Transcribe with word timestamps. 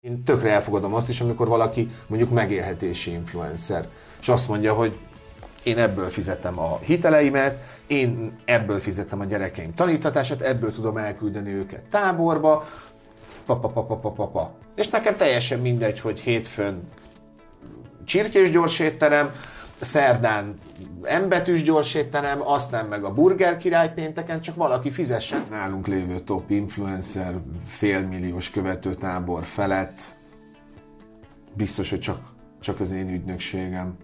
Én 0.00 0.24
tökre 0.24 0.50
elfogadom 0.50 0.94
azt 0.94 1.08
is, 1.08 1.20
amikor 1.20 1.48
valaki 1.48 1.90
mondjuk 2.06 2.30
megélhetési 2.30 3.10
influencer, 3.10 3.88
és 4.20 4.28
azt 4.28 4.48
mondja, 4.48 4.74
hogy 4.74 4.98
én 5.62 5.78
ebből 5.78 6.08
fizetem 6.08 6.58
a 6.58 6.78
hiteleimet, 6.78 7.64
én 7.86 8.36
ebből 8.44 8.80
fizetem 8.80 9.20
a 9.20 9.24
gyerekeim 9.24 9.74
tanítatását, 9.74 10.40
ebből 10.40 10.72
tudom 10.72 10.96
elküldeni 10.96 11.52
őket 11.52 11.82
táborba, 11.90 12.68
pa, 13.46 13.58
pa, 13.58 13.68
pa, 13.68 13.96
pa, 13.96 14.26
pa. 14.26 14.54
És 14.74 14.88
nekem 14.88 15.16
teljesen 15.16 15.60
mindegy, 15.60 16.00
hogy 16.00 16.20
hétfőn 16.20 16.88
csirkés 18.04 18.50
gyorsétterem, 18.50 19.32
szerdán 19.80 20.54
embetűs 21.02 21.62
gyorsétterem, 21.62 22.42
aztán 22.42 22.86
meg 22.86 23.04
a 23.04 23.12
burger 23.12 23.56
király 23.56 23.92
pénteken, 23.94 24.40
csak 24.40 24.54
valaki 24.54 24.90
fizessen. 24.90 25.42
Nálunk 25.50 25.86
lévő 25.86 26.20
top 26.20 26.50
influencer 26.50 27.34
félmilliós 27.66 28.50
követőtábor 28.50 29.44
felett 29.44 30.16
biztos, 31.54 31.90
hogy 31.90 32.00
csak, 32.00 32.20
csak 32.60 32.80
az 32.80 32.90
én 32.90 33.08
ügynökségem. 33.08 33.96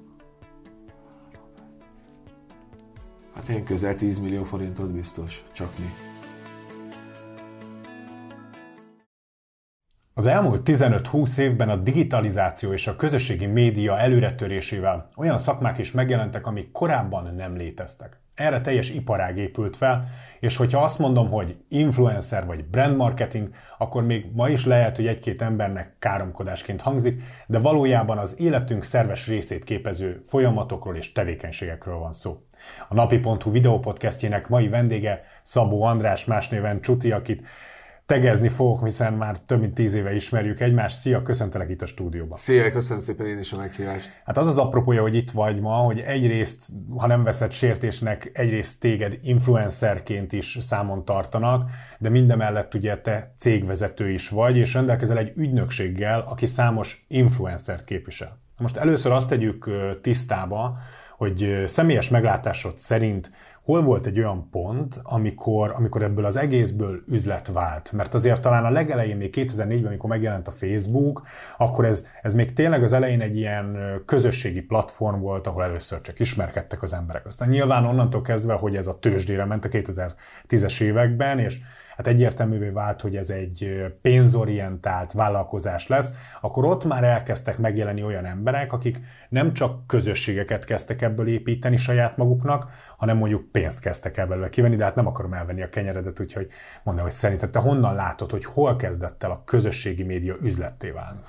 Hát 3.35 3.49
én 3.49 3.65
közel 3.65 3.95
10 3.95 4.19
millió 4.19 4.45
forintot 4.45 4.91
biztos, 4.91 5.45
csak 5.53 5.79
mi. 5.79 6.16
Az 10.19 10.27
elmúlt 10.27 10.61
15-20 10.65 11.39
évben 11.39 11.69
a 11.69 11.77
digitalizáció 11.77 12.73
és 12.73 12.87
a 12.87 12.97
közösségi 12.97 13.47
média 13.47 13.99
előretörésével 13.99 15.07
olyan 15.17 15.39
szakmák 15.39 15.79
is 15.79 15.93
megjelentek, 15.93 16.47
amik 16.47 16.73
korábban 16.73 17.35
nem 17.35 17.57
léteztek. 17.57 18.21
Erre 18.35 18.61
teljes 18.61 18.91
iparág 18.91 19.39
épült 19.39 19.77
fel, 19.77 20.09
és 20.41 20.57
hogyha 20.57 20.85
azt 20.85 20.99
mondom, 20.99 21.31
hogy 21.31 21.57
influencer 21.69 22.47
vagy 22.47 22.65
brand 22.65 22.97
marketing, 22.97 23.49
akkor 23.79 24.05
még 24.05 24.27
ma 24.33 24.49
is 24.49 24.65
lehet, 24.65 24.97
hogy 24.97 25.07
egy-két 25.07 25.43
embernek 25.43 25.97
káromkodásként 25.99 26.81
hangzik, 26.81 27.23
de 27.47 27.59
valójában 27.59 28.19
az 28.19 28.41
életünk 28.41 28.85
szerves 28.85 29.27
részét 29.27 29.65
képező 29.65 30.23
folyamatokról 30.27 30.97
és 30.97 31.13
tevékenységekről 31.13 31.97
van 31.97 32.13
szó. 32.13 32.43
A 32.89 32.95
napi.hu 32.95 33.51
videópodcastjének 33.51 34.49
mai 34.49 34.69
vendége 34.69 35.25
Szabó 35.43 35.83
András, 35.83 36.25
más 36.25 36.49
néven 36.49 36.81
Csuti, 36.81 37.13
akit 37.13 37.47
tegezni 38.07 38.49
fogok, 38.49 38.85
hiszen 38.85 39.13
már 39.13 39.39
több 39.39 39.61
mint 39.61 39.75
tíz 39.75 39.95
éve 39.95 40.15
ismerjük 40.15 40.61
egymást. 40.61 40.99
Szia, 40.99 41.23
köszöntelek 41.23 41.71
itt 41.71 41.83
a 41.83 41.87
stúdióban. 41.87 42.39
Szia, 42.39 42.71
köszönöm 42.71 43.03
szépen 43.03 43.27
én 43.27 43.39
is 43.39 43.53
a 43.53 43.57
meghívást. 43.57 44.21
Hát 44.25 44.39
az 44.39 44.47
az 44.47 44.59
apropója, 44.59 45.03
hogy 45.03 45.15
itt 45.15 45.31
vagy 45.31 45.61
ma, 45.61 45.75
hogy 45.75 45.99
egyrészt, 45.99 46.69
ha 46.97 47.07
nem 47.07 47.23
veszed 47.23 47.53
sértésnek, 47.53 48.31
egyrészt 48.33 48.81
téged 48.81 49.19
influencerként 49.23 50.33
is 50.33 50.59
számon 50.61 51.05
tartanak, 51.05 51.71
de 51.99 52.09
mindemellett 52.09 52.75
ugye 52.75 53.01
te 53.01 53.33
cégvezető 53.37 54.11
is 54.11 54.29
vagy, 54.29 54.57
és 54.57 54.75
rendelkezel 54.75 55.19
egy 55.19 55.33
ügynökséggel, 55.37 56.21
aki 56.21 56.47
számos 56.47 57.05
influencert 57.09 57.85
képvisel. 57.85 58.39
Most 58.59 58.77
először 58.77 59.13
azt 59.13 59.29
tegyük 59.29 59.71
tisztába, 60.03 60.79
hogy 61.17 61.65
személyes 61.67 62.09
meglátásod 62.09 62.79
szerint 62.79 63.31
hol 63.67 63.83
volt 63.83 64.07
egy 64.07 64.19
olyan 64.19 64.49
pont, 64.51 65.01
amikor, 65.03 65.73
amikor 65.77 66.03
ebből 66.03 66.25
az 66.25 66.37
egészből 66.37 67.03
üzlet 67.09 67.49
vált? 67.53 67.93
Mert 67.93 68.15
azért 68.15 68.43
talán 68.43 68.65
a 68.65 68.71
legelején, 68.71 69.17
még 69.17 69.35
2004-ben, 69.37 69.87
amikor 69.87 70.11
megjelent 70.11 70.49
a 70.49 70.51
Facebook, 70.51 71.23
akkor 71.59 71.85
ez, 71.85 72.07
ez 72.23 72.35
még 72.35 72.53
tényleg 72.53 72.83
az 72.83 72.93
elején 72.93 73.21
egy 73.21 73.37
ilyen 73.37 73.77
közösségi 74.05 74.61
platform 74.61 75.21
volt, 75.21 75.47
ahol 75.47 75.63
először 75.63 76.01
csak 76.01 76.21
ismerkedtek 76.21 76.83
az 76.83 76.93
emberek. 76.93 77.27
Aztán 77.27 77.49
nyilván 77.49 77.85
onnantól 77.85 78.23
kezdve, 78.23 78.55
hogy 78.55 78.77
ez 78.77 78.87
a 78.87 78.99
tőzsdére 78.99 79.45
ment 79.45 79.65
a 79.65 79.69
2010-es 79.69 80.81
években, 80.81 81.39
és 81.39 81.61
hát 81.97 82.07
egyértelművé 82.07 82.69
vált, 82.69 83.01
hogy 83.01 83.17
ez 83.17 83.31
egy 83.31 83.85
pénzorientált 84.03 85.13
vállalkozás 85.13 85.87
lesz, 85.87 86.13
akkor 86.41 86.65
ott 86.65 86.85
már 86.85 87.05
elkezdtek 87.05 87.59
megjelenni 87.59 88.03
olyan 88.03 88.25
emberek, 88.25 88.73
akik 88.73 89.01
nem 89.29 89.53
csak 89.53 89.87
közösségeket 89.87 90.65
kezdtek 90.65 91.03
ebből 91.03 91.29
építeni 91.29 91.77
saját 91.77 92.17
maguknak, 92.17 92.71
hanem 92.97 93.17
mondjuk 93.17 93.51
pénzt 93.53 93.81
kezdtek 93.81 94.17
el 94.17 94.27
belőle 94.27 94.49
kivenni, 94.49 94.77
de 94.77 94.85
hát 94.85 94.95
nem 94.95 95.07
akarom 95.07 95.33
elvenni 95.33 95.63
a 95.63 95.69
kenyeredet, 95.69 96.21
úgyhogy 96.21 96.49
mondom, 96.83 97.05
hogy 97.05 97.13
szerinted 97.13 97.51
te 97.51 97.59
honnan 97.59 97.95
látod, 97.95 98.31
hogy 98.31 98.45
hol 98.45 98.77
kezdett 98.77 99.23
el 99.23 99.31
a 99.31 99.43
közösségi 99.45 100.03
média 100.03 100.35
üzletté 100.43 100.91
válni? 100.91 101.21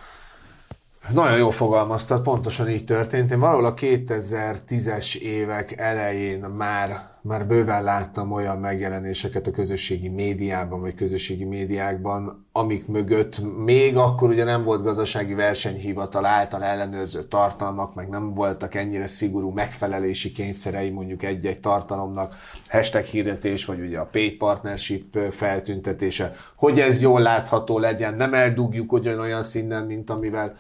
Nagyon 1.14 1.38
jól 1.38 1.52
fogalmaztad, 1.52 2.22
pontosan 2.22 2.70
így 2.70 2.86
történt. 2.86 3.32
Én 3.32 3.40
valahol 3.40 3.66
a 3.66 3.74
2010-es 3.74 5.16
évek 5.16 5.78
elején 5.78 6.40
már, 6.40 7.10
már 7.22 7.48
bőven 7.48 7.84
láttam 7.84 8.32
olyan 8.32 8.58
megjelenéseket 8.58 9.48
a 9.48 9.52
közösségi 9.52 10.08
médiában, 10.08 10.82
vagy 10.82 10.94
közösségi 10.94 11.44
médiákban, 11.44 12.48
amik 12.52 12.88
mögött 12.88 13.42
még 13.66 13.98
akkor 13.98 14.30
ugye 14.30 14.44
nem 14.44 14.64
volt 14.64 14.84
gazdasági 14.84 15.34
versenyhivatal 15.34 16.26
által 16.26 16.64
ellenőrző 16.64 17.24
tartalmak, 17.24 17.96
meg 17.96 18.10
nem 18.10 18.34
voltak 18.34 18.76
ennyire 18.76 19.08
szigorú 19.08 19.50
megfelelési 19.50 20.32
kényszerei 20.32 20.90
mondjuk 20.90 21.24
egy-egy 21.24 21.60
tartalomnak, 21.60 22.36
hashtag 22.68 23.04
hirdetés, 23.04 23.66
vagy 23.66 23.80
ugye 23.80 24.00
a 24.00 24.10
paid 24.12 24.38
partnership 24.38 25.18
feltüntetése, 25.32 26.36
hogy 26.56 26.80
ez 26.80 27.02
jól 27.02 27.22
látható 27.22 27.80
legyen, 27.80 28.16
nem 28.16 28.34
eldugjuk 28.34 28.92
olyan 28.92 29.44
szinten, 29.44 29.84
mint 29.84 30.10
amivel 30.10 30.56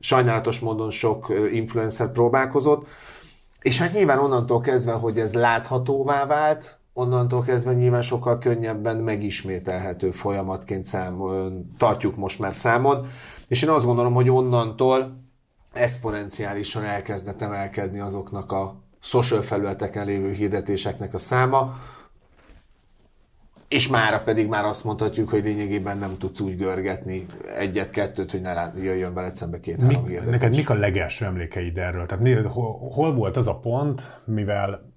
sajnálatos 0.00 0.58
módon 0.58 0.90
sok 0.90 1.32
influencer 1.52 2.12
próbálkozott, 2.12 2.86
és 3.62 3.78
hát 3.78 3.92
nyilván 3.92 4.18
onnantól 4.18 4.60
kezdve, 4.60 4.92
hogy 4.92 5.18
ez 5.18 5.34
láthatóvá 5.34 6.26
vált, 6.26 6.78
onnantól 6.92 7.42
kezdve 7.42 7.72
nyilván 7.72 8.02
sokkal 8.02 8.38
könnyebben 8.38 8.96
megismételhető 8.96 10.10
folyamatként 10.10 10.84
szám, 10.84 11.22
tartjuk 11.78 12.16
most 12.16 12.38
már 12.38 12.54
számon, 12.54 13.06
és 13.48 13.62
én 13.62 13.68
azt 13.68 13.84
gondolom, 13.84 14.14
hogy 14.14 14.30
onnantól 14.30 15.24
exponenciálisan 15.72 16.84
elkezdett 16.84 17.42
emelkedni 17.42 18.00
azoknak 18.00 18.52
a 18.52 18.74
social 19.00 19.42
felületeken 19.42 20.06
lévő 20.06 20.32
hirdetéseknek 20.32 21.14
a 21.14 21.18
száma, 21.18 21.74
és 23.68 23.88
mára 23.88 24.20
pedig 24.20 24.48
már 24.48 24.64
azt 24.64 24.84
mondhatjuk, 24.84 25.28
hogy 25.28 25.42
lényegében 25.42 25.98
nem 25.98 26.18
tudsz 26.18 26.40
úgy 26.40 26.56
görgetni 26.56 27.26
egyet-kettőt, 27.56 28.30
hogy 28.30 28.40
ne 28.40 28.72
jöjjön 28.76 29.14
veled 29.14 29.34
szembe 29.34 29.60
két-három 29.60 30.02
Mik, 30.02 30.24
Neked 30.24 30.54
mik 30.54 30.70
a 30.70 30.74
legelső 30.74 31.24
emlékeid 31.24 31.78
erről? 31.78 32.06
Tehát 32.06 32.24
mi, 32.24 32.32
hol, 32.32 32.78
hol 32.92 33.14
volt 33.14 33.36
az 33.36 33.46
a 33.46 33.58
pont, 33.58 34.20
mivel 34.24 34.94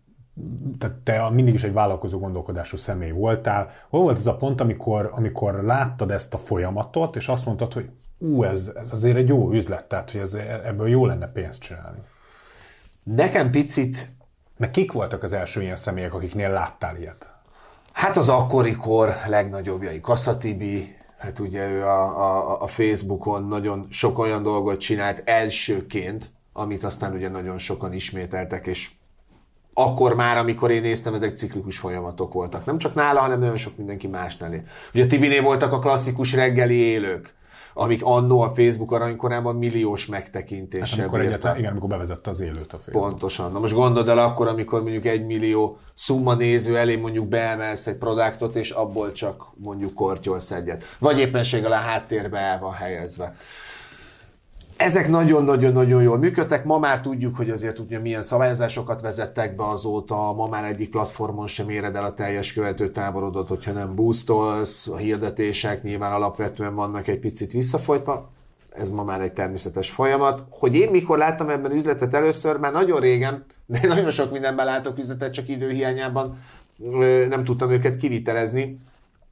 tehát 0.77 0.95
te 0.95 1.29
mindig 1.29 1.53
is 1.53 1.63
egy 1.63 1.73
vállalkozó 1.73 2.19
gondolkodású 2.19 2.77
személy 2.77 3.11
voltál. 3.11 3.69
Hol 3.89 4.01
volt 4.01 4.17
az 4.17 4.27
a 4.27 4.35
pont, 4.35 4.61
amikor, 4.61 5.09
amikor 5.13 5.63
láttad 5.63 6.11
ezt 6.11 6.33
a 6.33 6.37
folyamatot, 6.37 7.15
és 7.15 7.27
azt 7.27 7.45
mondtad, 7.45 7.73
hogy 7.73 7.89
ú, 8.17 8.43
ez, 8.43 8.71
ez 8.75 8.91
azért 8.91 9.17
egy 9.17 9.27
jó 9.27 9.51
üzlet, 9.51 9.85
tehát 9.85 10.11
hogy 10.11 10.21
ez, 10.21 10.33
ebből 10.65 10.89
jó 10.89 11.05
lenne 11.05 11.27
pénzt 11.27 11.61
csinálni? 11.61 11.99
Nekem 13.03 13.51
picit... 13.51 14.09
Meg 14.57 14.71
kik 14.71 14.91
voltak 14.91 15.23
az 15.23 15.33
első 15.33 15.61
ilyen 15.61 15.75
személyek, 15.75 16.13
akiknél 16.13 16.51
láttál 16.51 16.97
ilyet? 16.97 17.38
Hát 17.99 18.17
az 18.17 18.29
akkori 18.29 18.75
kor 18.75 19.15
legnagyobbjai, 19.27 20.01
Kasszatibi, 20.01 20.95
hát 21.17 21.39
ugye 21.39 21.69
ő 21.69 21.83
a, 21.83 22.01
a, 22.01 22.61
a 22.61 22.67
Facebookon 22.67 23.47
nagyon 23.47 23.87
sok 23.89 24.19
olyan 24.19 24.43
dolgot 24.43 24.79
csinált 24.79 25.21
elsőként, 25.25 26.29
amit 26.53 26.83
aztán 26.83 27.13
ugye 27.13 27.29
nagyon 27.29 27.57
sokan 27.57 27.93
ismételtek, 27.93 28.67
és 28.67 28.89
akkor 29.73 30.15
már, 30.15 30.37
amikor 30.37 30.71
én 30.71 30.81
néztem, 30.81 31.13
ezek 31.13 31.35
ciklikus 31.35 31.77
folyamatok 31.77 32.33
voltak. 32.33 32.65
Nem 32.65 32.77
csak 32.77 32.95
nála, 32.95 33.19
hanem 33.19 33.39
nagyon 33.39 33.57
sok 33.57 33.77
mindenki 33.77 34.07
másnál. 34.07 34.63
Ugye 34.93 35.03
a 35.03 35.07
Tibinél 35.07 35.41
voltak 35.41 35.71
a 35.71 35.79
klasszikus 35.79 36.33
reggeli 36.33 36.75
élők, 36.75 37.35
amik 37.73 38.03
annó 38.03 38.41
a 38.41 38.49
Facebook 38.49 38.91
aranykorában 38.91 39.55
milliós 39.55 40.05
megtekintéssel 40.05 40.87
hát 40.89 40.99
amikor 40.99 41.19
egyáltalán, 41.19 41.57
igen, 41.57 41.71
amikor 41.71 41.89
bevezette 41.89 42.29
az 42.29 42.39
élőt 42.39 42.73
a 42.73 42.77
Facebook. 42.77 43.09
Pontosan. 43.09 43.51
Na 43.51 43.59
most 43.59 43.73
gondold 43.73 44.07
el 44.07 44.17
akkor, 44.17 44.47
amikor 44.47 44.81
mondjuk 44.81 45.05
egy 45.05 45.25
millió 45.25 45.77
szumma 45.93 46.33
néző 46.33 46.77
elé 46.77 46.95
mondjuk 46.95 47.27
beemelsz 47.27 47.87
egy 47.87 47.97
produktot, 47.97 48.55
és 48.55 48.71
abból 48.71 49.11
csak 49.11 49.43
mondjuk 49.55 49.93
kortyolsz 49.93 50.51
egyet. 50.51 50.83
Vagy 50.99 51.19
éppenséggel 51.19 51.71
a 51.71 51.75
háttérbe 51.75 52.37
el 52.37 52.59
van 52.59 52.73
helyezve. 52.73 53.35
Ezek 54.79 55.09
nagyon-nagyon-nagyon 55.09 56.01
jól 56.01 56.17
működtek. 56.17 56.65
Ma 56.65 56.77
már 56.77 57.01
tudjuk, 57.01 57.35
hogy 57.35 57.49
azért 57.49 57.79
ugye 57.79 57.99
milyen 57.99 58.21
szabályozásokat 58.21 59.01
vezettek 59.01 59.55
be 59.55 59.67
azóta. 59.67 60.33
Ma 60.33 60.47
már 60.47 60.65
egyik 60.65 60.89
platformon 60.89 61.47
sem 61.47 61.69
éred 61.69 61.95
el 61.95 62.03
a 62.03 62.13
teljes 62.13 62.53
követő 62.53 62.89
táborodat, 62.89 63.47
hogyha 63.47 63.71
nem 63.71 63.95
boostolsz. 63.95 64.87
A 64.87 64.95
hirdetések 64.95 65.83
nyilván 65.83 66.13
alapvetően 66.13 66.75
vannak 66.75 67.07
egy 67.07 67.19
picit 67.19 67.51
visszafolytva. 67.51 68.29
Ez 68.69 68.89
ma 68.89 69.03
már 69.03 69.21
egy 69.21 69.33
természetes 69.33 69.89
folyamat. 69.89 70.45
Hogy 70.49 70.75
én 70.75 70.89
mikor 70.91 71.17
láttam 71.17 71.49
ebben 71.49 71.71
üzletet 71.71 72.13
először, 72.13 72.57
már 72.57 72.71
nagyon 72.71 72.99
régen, 72.99 73.45
de 73.65 73.79
nagyon 73.87 74.11
sok 74.11 74.31
mindenben 74.31 74.65
látok 74.65 74.97
üzletet, 74.97 75.33
csak 75.33 75.49
időhiányában 75.49 76.37
nem 77.29 77.43
tudtam 77.43 77.71
őket 77.71 77.97
kivitelezni. 77.97 78.79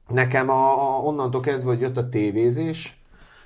Nekem 0.08 0.50
a, 0.50 0.72
a, 0.72 1.02
onnantól 1.02 1.40
kezdve, 1.40 1.70
hogy 1.70 1.80
jött 1.80 1.96
a 1.96 2.08
tévézés, 2.08 2.97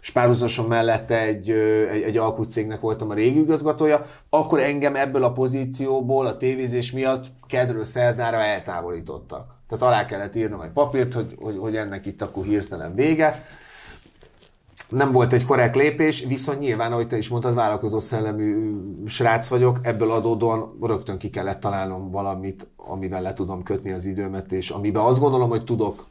és 0.02 0.10
párhuzamosan 0.10 0.64
mellette 0.64 1.20
egy, 1.20 1.50
egy, 1.50 2.02
egy 2.02 2.16
alkutcégnek 2.16 2.81
voltam 2.81 3.10
a 3.10 3.14
régi 3.14 3.40
igazgatója, 3.40 4.06
akkor 4.28 4.60
engem 4.60 4.96
ebből 4.96 5.25
a 5.25 5.32
pozícióból 5.32 6.26
a 6.26 6.37
tévézés 6.37 6.93
miatt 6.93 7.26
kedről 7.46 7.84
szerdára 7.84 8.37
eltávolítottak. 8.37 9.54
Tehát 9.69 9.94
alá 9.94 10.06
kellett 10.06 10.37
írnom 10.37 10.60
egy 10.60 10.70
papírt, 10.70 11.14
hogy, 11.14 11.37
hogy, 11.40 11.58
hogy 11.58 11.76
ennek 11.76 12.06
itt 12.06 12.22
akkor 12.22 12.44
hirtelen 12.44 12.94
vége. 12.94 13.46
nem 14.88 15.12
volt 15.12 15.32
egy 15.32 15.44
korrekt 15.44 15.76
lépés, 15.76 16.25
viszont 16.25 16.58
nyilván, 16.58 16.93
ahogy 16.93 17.08
te 17.08 17.16
is 17.16 17.28
mondtad, 17.28 17.55
vállalkozó 17.55 17.98
szellemű 17.98 18.75
srác 19.06 19.48
vagyok, 19.48 19.78
ebből 19.82 20.10
adódóan 20.10 20.78
rögtön 20.81 21.19
ki 21.19 21.31
kellett 21.31 21.60
találnom 21.60 22.10
valamit, 22.10 22.66
amivel 22.76 23.22
le 23.22 23.34
tudom 23.34 23.62
kötni 23.62 23.93
az 23.93 24.05
időmet, 24.05 24.52
és 24.52 24.70
amiben 24.70 25.02
azt 25.02 25.19
gondolom, 25.19 25.48
hogy 25.48 25.64
tudok 25.64 26.05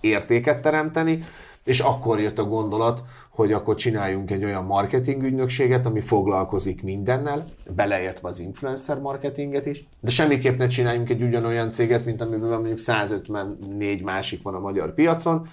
értéket 0.00 0.62
teremteni, 0.62 1.24
és 1.64 1.80
akkor 1.80 2.20
jött 2.20 2.38
a 2.38 2.44
gondolat, 2.44 3.02
hogy 3.30 3.52
akkor 3.52 3.74
csináljunk 3.74 4.30
egy 4.30 4.44
olyan 4.44 4.64
marketing 4.64 5.22
ügynökséget, 5.22 5.86
ami 5.86 6.00
foglalkozik 6.00 6.82
mindennel, 6.82 7.44
beleértve 7.70 8.28
az 8.28 8.40
influencer 8.40 9.00
marketinget 9.00 9.66
is, 9.66 9.86
de 10.00 10.10
semmiképp 10.10 10.58
ne 10.58 10.66
csináljunk 10.66 11.10
egy 11.10 11.22
ugyanolyan 11.22 11.70
céget, 11.70 12.04
mint 12.04 12.20
amiben 12.20 12.48
mondjuk 12.48 12.78
154 12.78 14.02
másik 14.02 14.42
van 14.42 14.54
a 14.54 14.60
magyar 14.60 14.94
piacon, 14.94 15.48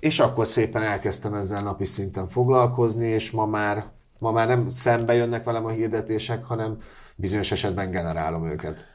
és 0.00 0.20
akkor 0.20 0.46
szépen 0.46 0.82
elkezdtem 0.82 1.34
ezzel 1.34 1.62
napi 1.62 1.84
szinten 1.84 2.28
foglalkozni, 2.28 3.06
és 3.06 3.30
ma 3.30 3.46
már, 3.46 3.84
ma 4.18 4.32
már 4.32 4.46
nem 4.46 4.68
szembe 4.68 5.14
jönnek 5.14 5.44
velem 5.44 5.64
a 5.64 5.70
hirdetések, 5.70 6.44
hanem 6.44 6.76
bizonyos 7.16 7.52
esetben 7.52 7.90
generálom 7.90 8.46
őket. 8.46 8.86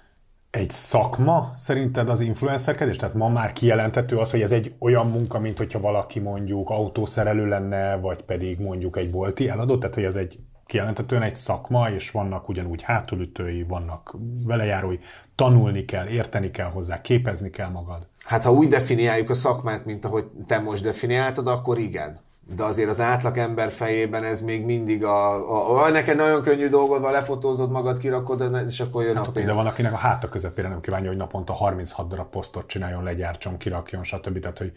Egy 0.51 0.69
szakma 0.69 1.53
szerinted 1.55 2.09
az 2.09 2.19
influencerkedés? 2.19 2.95
Tehát 2.95 3.15
ma 3.15 3.29
már 3.29 3.53
kijelentető 3.53 4.17
az, 4.17 4.31
hogy 4.31 4.41
ez 4.41 4.51
egy 4.51 4.73
olyan 4.79 5.07
munka, 5.07 5.39
mint 5.39 5.57
hogyha 5.57 5.79
valaki 5.79 6.19
mondjuk 6.19 6.69
autószerelő 6.69 7.47
lenne, 7.47 7.95
vagy 7.97 8.21
pedig 8.21 8.59
mondjuk 8.59 8.97
egy 8.97 9.11
bolti 9.11 9.49
eladó, 9.49 9.77
tehát 9.77 9.95
hogy 9.95 10.03
ez 10.03 10.15
egy 10.15 10.39
kijelentetően 10.65 11.21
egy 11.21 11.35
szakma, 11.35 11.89
és 11.89 12.11
vannak 12.11 12.49
ugyanúgy 12.49 12.81
hátulütői, 12.81 13.63
vannak 13.63 14.15
velejárói, 14.45 14.97
tanulni 15.35 15.85
kell, 15.85 16.07
érteni 16.07 16.51
kell 16.51 16.69
hozzá, 16.69 17.01
képezni 17.01 17.49
kell 17.49 17.69
magad. 17.69 18.07
Hát 18.23 18.43
ha 18.43 18.51
úgy 18.51 18.67
definiáljuk 18.67 19.29
a 19.29 19.33
szakmát, 19.33 19.85
mint 19.85 20.05
ahogy 20.05 20.25
te 20.47 20.59
most 20.59 20.83
definiáltad, 20.83 21.47
akkor 21.47 21.77
igen. 21.77 22.19
De 22.55 22.63
azért 22.63 22.89
az 22.89 22.99
átlag 22.99 23.37
ember 23.37 23.71
fejében 23.71 24.23
ez 24.23 24.41
még 24.41 24.65
mindig 24.65 25.03
a, 25.03 25.33
a, 25.33 25.83
a 25.83 25.89
neked 25.89 26.15
nagyon 26.15 26.41
könnyű 26.41 26.69
dolgod 26.69 27.01
van, 27.01 27.11
lefotózod 27.11 27.71
magad, 27.71 27.97
kirakod, 27.97 28.65
és 28.67 28.79
akkor 28.79 29.03
jön 29.03 29.15
hát, 29.15 29.27
a 29.27 29.31
pénz. 29.31 29.47
De 29.47 29.53
van, 29.53 29.65
akinek 29.65 29.93
a 29.93 29.97
háta 29.97 30.29
közepére 30.29 30.67
nem 30.67 30.81
kívánja, 30.81 31.07
hogy 31.07 31.17
naponta 31.17 31.53
36 31.53 32.07
darab 32.07 32.29
posztot 32.29 32.67
csináljon, 32.67 33.03
legyártson, 33.03 33.57
kirakjon, 33.57 34.03
stb. 34.03 34.39
Tehát, 34.39 34.57
hogy 34.57 34.73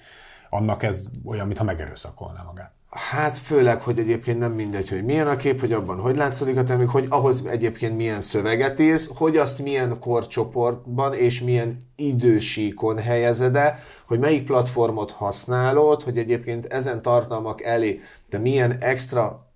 annak 0.50 0.82
ez 0.82 1.06
olyan, 1.24 1.46
mintha 1.46 1.64
megerőszakolná 1.64 2.42
magát. 2.42 2.72
Hát 2.92 3.38
főleg, 3.38 3.82
hogy 3.82 3.98
egyébként 3.98 4.38
nem 4.38 4.52
mindegy, 4.52 4.88
hogy 4.88 5.04
milyen 5.04 5.26
a 5.26 5.36
kép, 5.36 5.60
hogy 5.60 5.72
abban 5.72 5.98
hogy 5.98 6.16
látszódik 6.16 6.56
a 6.56 6.62
termék, 6.62 6.88
hogy 6.88 7.06
ahhoz 7.08 7.46
egyébként 7.46 7.96
milyen 7.96 8.20
szöveget 8.20 8.80
írsz, 8.80 9.10
hogy 9.14 9.36
azt 9.36 9.58
milyen 9.58 9.98
korcsoportban 9.98 11.14
és 11.14 11.40
milyen 11.40 11.76
idősíkon 11.96 12.98
helyezed 12.98 13.56
el, 13.56 13.78
hogy 14.06 14.18
melyik 14.18 14.46
platformot 14.46 15.10
használod, 15.10 16.02
hogy 16.02 16.18
egyébként 16.18 16.66
ezen 16.66 17.02
tartalmak 17.02 17.62
elé 17.62 18.00
de 18.30 18.38
milyen 18.38 18.76
extra 18.80 19.46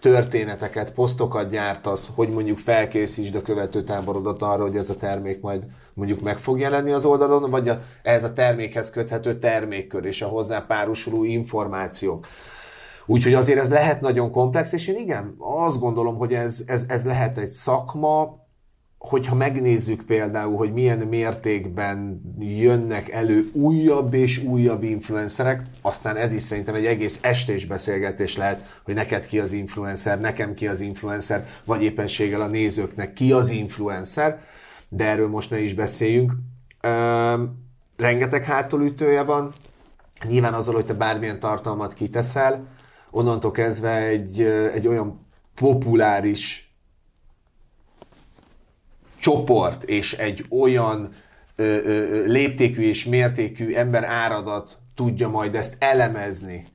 történeteket, 0.00 0.92
posztokat 0.92 1.50
gyártasz, 1.50 2.10
hogy 2.14 2.28
mondjuk 2.28 2.58
felkészítsd 2.58 3.34
a 3.34 3.42
követő 3.42 3.84
táborodat 3.84 4.42
arra, 4.42 4.62
hogy 4.62 4.76
ez 4.76 4.90
a 4.90 4.96
termék 4.96 5.40
majd 5.40 5.62
mondjuk 5.94 6.20
meg 6.20 6.38
fog 6.38 6.58
jelenni 6.58 6.92
az 6.92 7.04
oldalon, 7.04 7.50
vagy 7.50 7.68
a, 7.68 7.82
ehhez 8.02 8.24
a 8.24 8.32
termékhez 8.32 8.90
köthető 8.90 9.38
termékkör 9.38 10.04
és 10.04 10.22
a 10.22 10.28
hozzá 10.28 10.60
párosuló 10.66 11.24
információk. 11.24 12.26
Úgyhogy 13.10 13.34
azért 13.34 13.58
ez 13.58 13.70
lehet 13.70 14.00
nagyon 14.00 14.30
komplex, 14.30 14.72
és 14.72 14.86
én 14.86 14.96
igen, 14.96 15.34
azt 15.38 15.78
gondolom, 15.78 16.16
hogy 16.16 16.34
ez, 16.34 16.62
ez, 16.66 16.84
ez 16.88 17.04
lehet 17.04 17.38
egy 17.38 17.48
szakma, 17.48 18.46
hogyha 18.98 19.34
megnézzük 19.34 20.02
például, 20.02 20.56
hogy 20.56 20.72
milyen 20.72 20.98
mértékben 20.98 22.20
jönnek 22.38 23.08
elő 23.08 23.48
újabb 23.52 24.14
és 24.14 24.42
újabb 24.44 24.82
influencerek, 24.82 25.62
aztán 25.82 26.16
ez 26.16 26.32
is 26.32 26.42
szerintem 26.42 26.74
egy 26.74 26.86
egész 26.86 27.18
estés 27.22 27.66
beszélgetés 27.66 28.36
lehet, 28.36 28.80
hogy 28.84 28.94
neked 28.94 29.26
ki 29.26 29.38
az 29.38 29.52
influencer, 29.52 30.20
nekem 30.20 30.54
ki 30.54 30.66
az 30.66 30.80
influencer, 30.80 31.46
vagy 31.64 31.82
éppenséggel 31.82 32.40
a 32.40 32.46
nézőknek 32.46 33.12
ki 33.12 33.32
az 33.32 33.50
influencer, 33.50 34.40
de 34.88 35.04
erről 35.04 35.28
most 35.28 35.50
ne 35.50 35.60
is 35.60 35.74
beszéljünk. 35.74 36.32
Üm, 36.86 37.66
rengeteg 37.96 38.44
hátulütője 38.44 39.22
van, 39.22 39.52
nyilván 40.28 40.54
azzal, 40.54 40.74
hogy 40.74 40.86
te 40.86 40.94
bármilyen 40.94 41.40
tartalmat 41.40 41.92
kiteszel, 41.92 42.76
onnantól 43.10 43.50
kezdve 43.50 43.96
egy, 43.96 44.40
egy 44.72 44.86
olyan 44.86 45.26
populáris 45.54 46.72
csoport 49.20 49.82
és 49.82 50.12
egy 50.12 50.44
olyan 50.48 51.08
ö, 51.56 51.62
ö, 51.62 52.24
léptékű 52.26 52.82
és 52.82 53.04
mértékű 53.04 53.74
ember 53.74 54.04
áradat 54.04 54.78
tudja 54.94 55.28
majd 55.28 55.54
ezt 55.54 55.76
elemezni, 55.78 56.66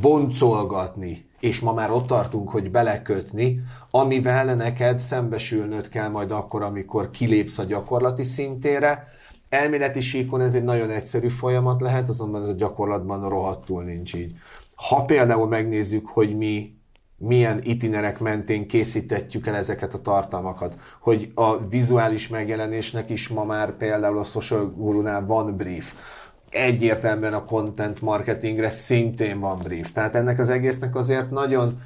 boncolgatni, 0.00 1.30
és 1.40 1.60
ma 1.60 1.72
már 1.72 1.90
ott 1.90 2.06
tartunk, 2.06 2.50
hogy 2.50 2.70
belekötni, 2.70 3.60
amivel 3.90 4.54
neked 4.54 4.98
szembesülnöd 4.98 5.88
kell 5.88 6.08
majd 6.08 6.30
akkor, 6.30 6.62
amikor 6.62 7.10
kilépsz 7.10 7.58
a 7.58 7.64
gyakorlati 7.64 8.24
szintére. 8.24 9.08
Elméleti 9.48 10.00
síkon 10.00 10.40
ez 10.40 10.54
egy 10.54 10.62
nagyon 10.62 10.90
egyszerű 10.90 11.28
folyamat 11.28 11.80
lehet, 11.80 12.08
azonban 12.08 12.42
ez 12.42 12.48
a 12.48 12.54
gyakorlatban 12.54 13.28
rohadtul 13.28 13.84
nincs 13.84 14.14
így. 14.14 14.36
Ha 14.74 15.04
például 15.04 15.48
megnézzük, 15.48 16.06
hogy 16.06 16.36
mi 16.36 16.74
milyen 17.16 17.60
itinerek 17.62 18.18
mentén 18.18 18.66
készítetjük 18.66 19.46
el 19.46 19.54
ezeket 19.54 19.94
a 19.94 20.02
tartalmakat, 20.02 20.76
hogy 21.00 21.30
a 21.34 21.66
vizuális 21.66 22.28
megjelenésnek 22.28 23.10
is 23.10 23.28
ma 23.28 23.44
már 23.44 23.76
például 23.76 24.18
a 24.18 24.24
Social 24.24 24.72
Guru-nál 24.76 25.26
van 25.26 25.56
brief, 25.56 25.94
egyértelműen 26.50 27.34
a 27.34 27.44
content 27.44 28.00
marketingre 28.00 28.70
szintén 28.70 29.40
van 29.40 29.58
brief. 29.58 29.92
Tehát 29.92 30.14
ennek 30.14 30.38
az 30.38 30.48
egésznek 30.48 30.96
azért 30.96 31.30
nagyon, 31.30 31.80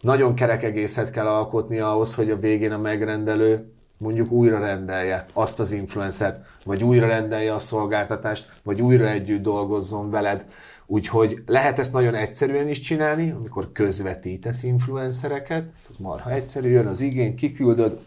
nagyon 0.00 0.34
kerek 0.34 0.62
egészet 0.62 1.10
kell 1.10 1.26
alkotni 1.26 1.78
ahhoz, 1.78 2.14
hogy 2.14 2.30
a 2.30 2.38
végén 2.38 2.72
a 2.72 2.78
megrendelő 2.78 3.72
mondjuk 3.98 4.30
újra 4.30 4.58
rendelje 4.58 5.26
azt 5.32 5.60
az 5.60 5.72
influencert, 5.72 6.46
vagy 6.64 6.82
újra 6.82 7.06
rendelje 7.06 7.54
a 7.54 7.58
szolgáltatást, 7.58 8.48
vagy 8.62 8.82
újra 8.82 9.08
együtt 9.08 9.42
dolgozzon 9.42 10.10
veled. 10.10 10.44
Úgyhogy 10.90 11.42
lehet 11.46 11.78
ezt 11.78 11.92
nagyon 11.92 12.14
egyszerűen 12.14 12.68
is 12.68 12.80
csinálni, 12.80 13.30
amikor 13.30 13.72
közvetítesz 13.72 14.62
influencereket, 14.62 15.72
marha 15.98 16.30
egyszerű, 16.30 16.68
jön 16.68 16.86
az 16.86 17.00
igény, 17.00 17.34
kiküldöd, 17.34 17.98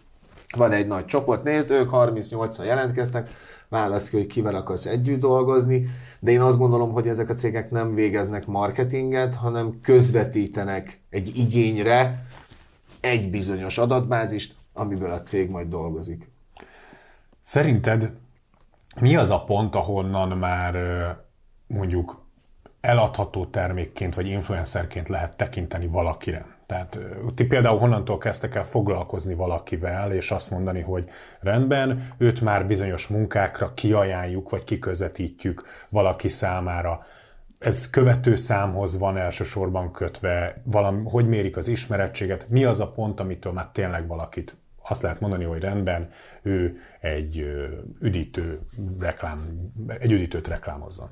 van 0.57 0.71
egy 0.71 0.87
nagy 0.87 1.05
csoport, 1.05 1.43
nézd, 1.43 1.71
ők 1.71 1.89
38-an 1.91 2.65
jelentkeztek, 2.65 3.29
válasz 3.69 4.09
ki, 4.09 4.17
hogy 4.17 4.27
kivel 4.27 4.55
akarsz 4.55 4.85
együtt 4.85 5.19
dolgozni, 5.19 5.89
de 6.19 6.31
én 6.31 6.41
azt 6.41 6.57
gondolom, 6.57 6.91
hogy 6.91 7.07
ezek 7.07 7.29
a 7.29 7.33
cégek 7.33 7.71
nem 7.71 7.93
végeznek 7.93 8.45
marketinget, 8.45 9.35
hanem 9.35 9.79
közvetítenek 9.81 11.01
egy 11.09 11.37
igényre 11.37 12.25
egy 12.99 13.29
bizonyos 13.29 13.77
adatbázist, 13.77 14.55
amiből 14.73 15.11
a 15.11 15.21
cég 15.21 15.49
majd 15.49 15.67
dolgozik. 15.67 16.29
Szerinted 17.41 18.11
mi 18.99 19.15
az 19.15 19.29
a 19.29 19.43
pont, 19.43 19.75
ahonnan 19.75 20.37
már 20.37 20.75
mondjuk 21.67 22.20
eladható 22.81 23.45
termékként 23.45 24.15
vagy 24.15 24.27
influencerként 24.27 25.09
lehet 25.09 25.37
tekinteni 25.37 25.87
valakire. 25.87 26.45
Tehát 26.65 26.99
ti 27.35 27.45
például 27.45 27.79
honnantól 27.79 28.17
kezdtek 28.17 28.55
el 28.55 28.65
foglalkozni 28.65 29.33
valakivel, 29.33 30.11
és 30.11 30.31
azt 30.31 30.49
mondani, 30.51 30.81
hogy 30.81 31.09
rendben, 31.39 32.13
őt 32.17 32.41
már 32.41 32.67
bizonyos 32.67 33.07
munkákra 33.07 33.73
kiajánljuk, 33.73 34.49
vagy 34.49 34.63
kiközvetítjük 34.63 35.63
valaki 35.89 36.27
számára. 36.27 37.05
Ez 37.59 37.89
követő 37.89 38.35
számhoz 38.35 38.97
van 38.97 39.17
elsősorban 39.17 39.91
kötve, 39.91 40.61
valami, 40.63 41.01
hogy 41.09 41.27
mérik 41.27 41.57
az 41.57 41.67
ismerettséget, 41.67 42.49
mi 42.49 42.63
az 42.63 42.79
a 42.79 42.91
pont, 42.91 43.19
amitől 43.19 43.53
már 43.53 43.69
tényleg 43.71 44.07
valakit 44.07 44.55
azt 44.83 45.01
lehet 45.01 45.19
mondani, 45.19 45.43
hogy 45.43 45.61
rendben, 45.61 46.09
ő 46.41 46.77
egy 46.99 47.45
üdítő 47.99 48.59
reklám, 48.99 49.71
egy 49.99 50.11
üdítőt 50.11 50.47
reklámozzon. 50.47 51.09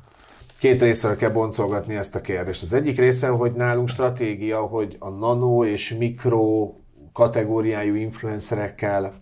Két 0.59 0.81
részről 0.81 1.15
kell 1.15 1.29
boncolgatni 1.29 1.95
ezt 1.95 2.15
a 2.15 2.21
kérdést. 2.21 2.61
Az 2.61 2.73
egyik 2.73 2.97
része, 2.97 3.27
hogy 3.27 3.53
nálunk 3.53 3.89
stratégia, 3.89 4.61
hogy 4.61 4.95
a 4.99 5.09
nano 5.09 5.65
és 5.65 5.93
mikro 5.93 6.73
kategóriájú 7.13 7.95
influencerekkel 7.95 9.13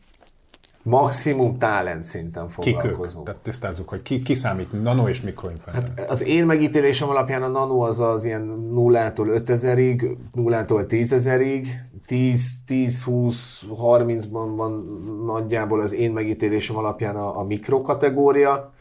maximum 0.83 1.57
talent 1.57 2.03
szinten 2.03 2.49
foglalkozunk. 2.49 3.23
Kik? 3.23 3.23
Tehát 3.23 3.41
tisztázzuk, 3.41 3.89
hogy 3.89 4.01
ki, 4.01 4.21
ki 4.21 4.35
számít 4.35 4.83
nano 4.83 5.09
és 5.09 5.21
mikroinfluencer. 5.21 5.91
Hát 5.97 6.09
az 6.09 6.23
én 6.23 6.45
megítélésem 6.45 7.09
alapján 7.09 7.43
a 7.43 7.47
nano 7.47 7.79
az 7.79 7.99
az 7.99 8.23
ilyen 8.23 8.71
0-tól 8.73 9.41
5000-ig, 9.45 10.15
0-tól 10.35 10.85
10.000-ig, 10.89 11.67
10-20-30-ban 12.07 14.53
van 14.55 15.01
nagyjából 15.25 15.81
az 15.81 15.93
én 15.93 16.11
megítélésem 16.11 16.77
alapján 16.77 17.15
a, 17.15 17.39
a 17.39 17.43
mikrokategória, 17.43 18.73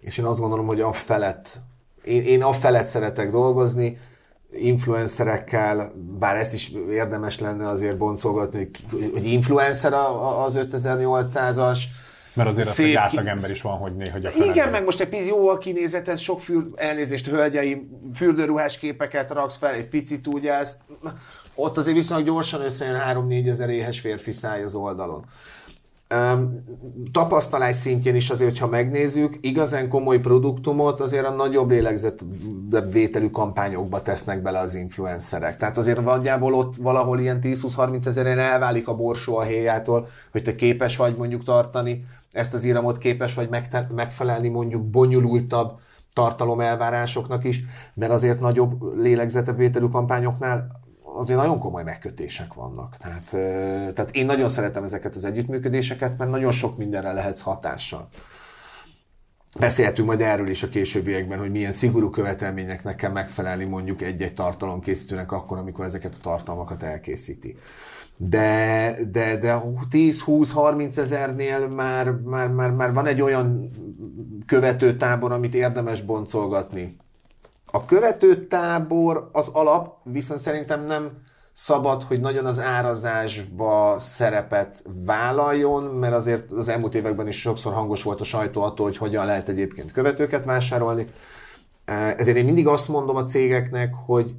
és 0.00 0.18
én 0.18 0.24
azt 0.24 0.40
gondolom, 0.40 0.66
hogy 0.66 0.80
a 0.80 0.92
felett 0.92 1.60
én, 2.06 2.22
én 2.22 2.42
a 2.42 2.52
felett 2.52 2.86
szeretek 2.86 3.30
dolgozni, 3.30 3.98
influencerekkel, 4.52 5.92
bár 6.18 6.36
ezt 6.36 6.52
is 6.52 6.72
érdemes 6.90 7.40
lenne 7.40 7.68
azért 7.68 7.96
boncolgatni, 7.96 8.70
hogy, 8.90 9.10
hogy 9.12 9.26
influencer 9.26 9.92
az 9.92 10.58
5800-as, 10.70 11.78
Mert 12.32 12.48
azért 12.48 12.68
az, 12.68 12.76
hogy 12.76 12.94
átlag 12.94 13.26
ember 13.26 13.50
is 13.50 13.62
van, 13.62 13.76
hogy 13.76 13.96
néha 13.96 14.18
gyakorlatilag. 14.18 14.56
Igen, 14.56 14.70
meg 14.70 14.84
most 14.84 15.00
egy 15.00 15.08
picit 15.08 15.26
jó 15.26 15.48
a 15.48 15.58
kinézetet, 15.58 16.18
sok 16.18 16.40
fül, 16.40 16.72
elnézést, 16.76 17.26
hölgyei, 17.26 17.88
fürdőruhás 18.14 18.78
képeket 18.78 19.32
raksz 19.32 19.56
fel, 19.56 19.74
egy 19.74 19.88
picit 19.88 20.26
úgy 20.26 20.46
ezt, 20.46 20.76
ott 21.54 21.78
azért 21.78 21.96
viszonylag 21.96 22.26
gyorsan 22.26 22.60
összejön 22.60 23.00
3-4 23.28 23.48
ezer 23.48 23.68
éhes 23.68 24.00
férfi 24.00 24.32
száj 24.32 24.62
az 24.62 24.74
oldalon. 24.74 25.24
Um, 26.14 26.64
tapasztalás 27.12 27.76
szintjén 27.76 28.14
is 28.14 28.30
azért, 28.30 28.50
hogyha 28.50 28.66
megnézzük, 28.66 29.38
igazán 29.40 29.88
komoly 29.88 30.18
produktumot 30.18 31.00
azért 31.00 31.26
a 31.26 31.30
nagyobb 31.30 31.70
vételű 32.92 33.30
kampányokba 33.30 34.02
tesznek 34.02 34.42
bele 34.42 34.58
az 34.58 34.74
influencerek. 34.74 35.56
Tehát 35.56 35.78
azért 35.78 36.04
nagyjából 36.04 36.54
ott 36.54 36.76
valahol 36.76 37.20
ilyen 37.20 37.38
10-20-30 37.42 38.06
ezeren 38.06 38.38
elválik 38.38 38.88
a 38.88 38.96
borsó 38.96 39.36
a 39.36 39.42
héjától, 39.42 40.08
hogy 40.32 40.42
te 40.42 40.54
képes 40.54 40.96
vagy 40.96 41.16
mondjuk 41.16 41.44
tartani 41.44 42.04
ezt 42.30 42.54
az 42.54 42.64
íramot, 42.64 42.98
képes 42.98 43.34
vagy 43.34 43.48
megfelelni 43.94 44.48
mondjuk 44.48 44.84
bonyolultabb 44.84 45.78
tartalom 46.12 46.60
elvárásoknak 46.60 47.44
is, 47.44 47.64
mert 47.94 48.12
azért 48.12 48.40
nagyobb 48.40 48.98
lélegzetebb 48.98 49.90
kampányoknál 49.90 50.84
azért 51.16 51.38
nagyon 51.38 51.58
komoly 51.58 51.82
megkötések 51.82 52.54
vannak. 52.54 52.96
Tehát, 52.96 53.30
tehát 53.94 54.10
én 54.10 54.26
nagyon 54.26 54.48
szeretem 54.48 54.84
ezeket 54.84 55.14
az 55.14 55.24
együttműködéseket, 55.24 56.18
mert 56.18 56.30
nagyon 56.30 56.52
sok 56.52 56.76
mindenre 56.76 57.12
lehetsz 57.12 57.40
hatással. 57.40 58.08
Beszélhetünk 59.58 60.08
majd 60.08 60.20
erről 60.20 60.48
is 60.48 60.62
a 60.62 60.68
későbbiekben, 60.68 61.38
hogy 61.38 61.50
milyen 61.50 61.72
szigorú 61.72 62.10
követelményeknek 62.10 62.96
kell 62.96 63.10
megfelelni 63.10 63.64
mondjuk 63.64 64.02
egy-egy 64.02 64.34
tartalomkészítőnek 64.34 65.32
akkor, 65.32 65.58
amikor 65.58 65.84
ezeket 65.84 66.14
a 66.14 66.22
tartalmakat 66.22 66.82
elkészíti. 66.82 67.56
De, 68.16 68.96
de, 69.10 69.36
de 69.36 69.62
10-20-30 69.90 70.96
ezernél 70.96 71.68
már, 71.68 72.10
már, 72.10 72.48
már, 72.48 72.70
már 72.70 72.92
van 72.92 73.06
egy 73.06 73.20
olyan 73.20 73.70
követőtábor, 74.46 75.32
amit 75.32 75.54
érdemes 75.54 76.02
boncolgatni 76.02 76.96
a 77.76 77.84
követőtábor 77.84 79.28
az 79.32 79.48
alap, 79.52 79.96
viszont 80.02 80.40
szerintem 80.40 80.84
nem 80.84 81.10
szabad, 81.52 82.02
hogy 82.02 82.20
nagyon 82.20 82.46
az 82.46 82.60
árazásba 82.60 83.96
szerepet 83.98 84.82
vállaljon, 85.04 85.82
mert 85.82 86.14
azért 86.14 86.50
az 86.50 86.68
elmúlt 86.68 86.94
években 86.94 87.28
is 87.28 87.40
sokszor 87.40 87.72
hangos 87.72 88.02
volt 88.02 88.20
a 88.20 88.24
sajtó 88.24 88.62
attól, 88.62 88.86
hogy 88.86 88.96
hogyan 88.96 89.26
lehet 89.26 89.48
egyébként 89.48 89.92
követőket 89.92 90.44
vásárolni. 90.44 91.06
Ezért 92.16 92.36
én 92.36 92.44
mindig 92.44 92.66
azt 92.66 92.88
mondom 92.88 93.16
a 93.16 93.24
cégeknek, 93.24 93.94
hogy 94.06 94.34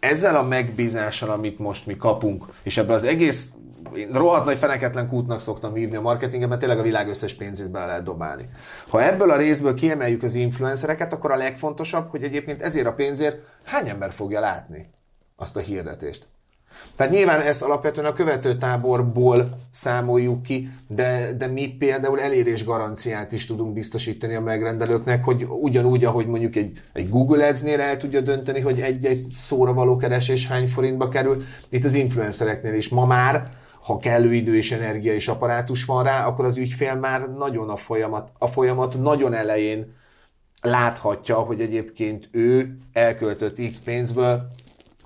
ezzel 0.00 0.36
a 0.36 0.42
megbízással, 0.42 1.30
amit 1.30 1.58
most 1.58 1.86
mi 1.86 1.96
kapunk, 1.96 2.44
és 2.62 2.76
ebből 2.76 2.94
az 2.94 3.04
egész 3.04 3.52
én 3.96 4.10
rohadt 4.12 4.44
nagy 4.44 4.56
feneketlen 4.56 5.08
kútnak 5.08 5.40
szoktam 5.40 5.74
hívni 5.74 5.96
a 5.96 6.00
marketinget, 6.00 6.48
mert 6.48 6.60
tényleg 6.60 6.78
a 6.78 6.82
világ 6.82 7.08
összes 7.08 7.34
pénzét 7.34 7.70
bele 7.70 7.86
lehet 7.86 8.02
dobálni. 8.02 8.48
Ha 8.88 9.04
ebből 9.04 9.30
a 9.30 9.36
részből 9.36 9.74
kiemeljük 9.74 10.22
az 10.22 10.34
influencereket, 10.34 11.12
akkor 11.12 11.30
a 11.30 11.36
legfontosabb, 11.36 12.10
hogy 12.10 12.22
egyébként 12.22 12.62
ezért 12.62 12.86
a 12.86 12.94
pénzért 12.94 13.38
hány 13.64 13.88
ember 13.88 14.12
fogja 14.12 14.40
látni 14.40 14.86
azt 15.36 15.56
a 15.56 15.60
hirdetést. 15.60 16.26
Tehát 16.96 17.12
nyilván 17.12 17.40
ezt 17.40 17.62
alapvetően 17.62 18.06
a 18.06 18.12
követőtáborból 18.12 19.48
számoljuk 19.70 20.42
ki, 20.42 20.68
de, 20.88 21.32
de 21.38 21.46
mi 21.46 21.76
például 21.78 22.20
elérés 22.20 22.64
garanciát 22.64 23.32
is 23.32 23.46
tudunk 23.46 23.72
biztosítani 23.72 24.34
a 24.34 24.40
megrendelőknek, 24.40 25.24
hogy 25.24 25.46
ugyanúgy, 25.48 26.04
ahogy 26.04 26.26
mondjuk 26.26 26.56
egy, 26.56 26.80
egy 26.92 27.08
Google 27.08 27.48
Ads-nél 27.48 27.80
el 27.80 27.96
tudja 27.96 28.20
dönteni, 28.20 28.60
hogy 28.60 28.80
egy-egy 28.80 29.26
szóra 29.30 29.72
való 29.72 29.96
keresés 29.96 30.46
hány 30.46 30.68
forintba 30.68 31.08
kerül, 31.08 31.44
itt 31.68 31.84
az 31.84 31.94
influencereknél 31.94 32.74
is 32.74 32.88
ma 32.88 33.06
már 33.06 33.62
ha 33.84 33.98
kellő 33.98 34.34
idő 34.34 34.56
és 34.56 34.72
energia 34.72 35.14
és 35.14 35.28
apparátus 35.28 35.84
van 35.84 36.04
rá, 36.04 36.26
akkor 36.26 36.44
az 36.44 36.56
ügyfél 36.56 36.94
már 36.94 37.28
nagyon 37.28 37.70
a 37.70 37.76
folyamat, 37.76 38.30
a 38.38 38.46
folyamat 38.46 39.00
nagyon 39.00 39.34
elején 39.34 39.94
láthatja, 40.62 41.36
hogy 41.36 41.60
egyébként 41.60 42.28
ő 42.32 42.78
elköltött 42.92 43.70
X 43.70 43.78
pénzből 43.78 44.50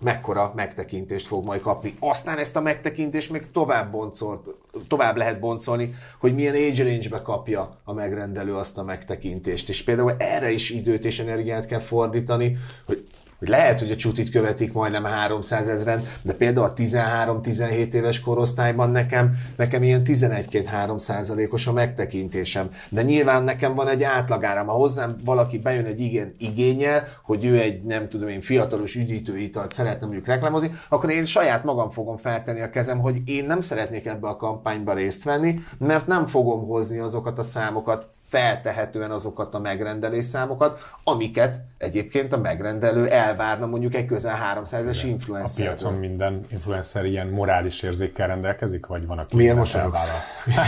mekkora 0.00 0.52
megtekintést 0.56 1.26
fog 1.26 1.44
majd 1.44 1.60
kapni. 1.60 1.94
Aztán 2.00 2.38
ezt 2.38 2.56
a 2.56 2.60
megtekintést 2.60 3.30
még 3.30 3.50
tovább, 3.52 3.90
boncolt, 3.90 4.48
tovább 4.88 5.16
lehet 5.16 5.40
boncolni, 5.40 5.94
hogy 6.20 6.34
milyen 6.34 6.54
age 6.54 6.84
range-be 6.84 7.22
kapja 7.22 7.80
a 7.84 7.92
megrendelő 7.92 8.54
azt 8.54 8.78
a 8.78 8.84
megtekintést. 8.84 9.68
És 9.68 9.84
például 9.84 10.14
erre 10.18 10.50
is 10.50 10.70
időt 10.70 11.04
és 11.04 11.18
energiát 11.18 11.66
kell 11.66 11.80
fordítani, 11.80 12.56
hogy 12.86 13.06
hogy 13.38 13.48
lehet, 13.48 13.80
hogy 13.80 13.90
a 13.90 13.96
csutit 13.96 14.30
követik 14.30 14.72
majdnem 14.72 15.04
300 15.04 15.68
ezeren, 15.68 16.02
de 16.22 16.32
például 16.32 16.66
a 16.66 16.72
13-17 16.72 17.92
éves 17.92 18.20
korosztályban 18.20 18.90
nekem, 18.90 19.32
nekem 19.56 19.82
ilyen 19.82 20.02
11-3 20.04 20.98
százalékos 20.98 21.66
a 21.66 21.72
megtekintésem. 21.72 22.70
De 22.88 23.02
nyilván 23.02 23.42
nekem 23.42 23.74
van 23.74 23.88
egy 23.88 24.02
átlagáram. 24.02 24.66
Ha 24.66 24.72
hozzám 24.72 25.16
valaki 25.24 25.58
bejön 25.58 25.84
egy 25.84 26.00
igen 26.00 26.34
igényel, 26.38 27.08
hogy 27.22 27.44
ő 27.44 27.60
egy 27.60 27.82
nem 27.82 28.08
tudom 28.08 28.28
én 28.28 28.40
fiatalos 28.40 28.94
üdítőitalt 28.94 29.72
szeretne 29.72 30.06
mondjuk 30.06 30.26
reklámozni, 30.26 30.70
akkor 30.88 31.10
én 31.10 31.24
saját 31.24 31.64
magam 31.64 31.90
fogom 31.90 32.16
feltenni 32.16 32.60
a 32.60 32.70
kezem, 32.70 32.98
hogy 32.98 33.20
én 33.24 33.46
nem 33.46 33.60
szeretnék 33.60 34.06
ebbe 34.06 34.28
a 34.28 34.36
kampányba 34.36 34.92
részt 34.92 35.24
venni, 35.24 35.60
mert 35.78 36.06
nem 36.06 36.26
fogom 36.26 36.66
hozni 36.66 36.98
azokat 36.98 37.38
a 37.38 37.42
számokat, 37.42 38.06
feltehetően 38.28 39.10
azokat 39.10 39.54
a 39.54 39.58
megrendelés 39.58 40.24
számokat, 40.24 40.80
amiket 41.04 41.60
egyébként 41.78 42.32
a 42.32 42.38
megrendelő 42.38 43.08
elvárna 43.08 43.66
mondjuk 43.66 43.94
egy 43.94 44.06
közel 44.06 44.34
300 44.34 44.86
es 44.86 45.04
influencer. 45.04 45.66
A 45.66 45.68
piacon 45.68 45.94
minden 45.94 46.46
influencer 46.50 47.04
ilyen 47.04 47.26
morális 47.26 47.82
érzékkel 47.82 48.26
rendelkezik, 48.26 48.86
vagy 48.86 49.06
van, 49.06 49.18
aki 49.18 49.36
Miért 49.36 49.56
most 49.56 49.78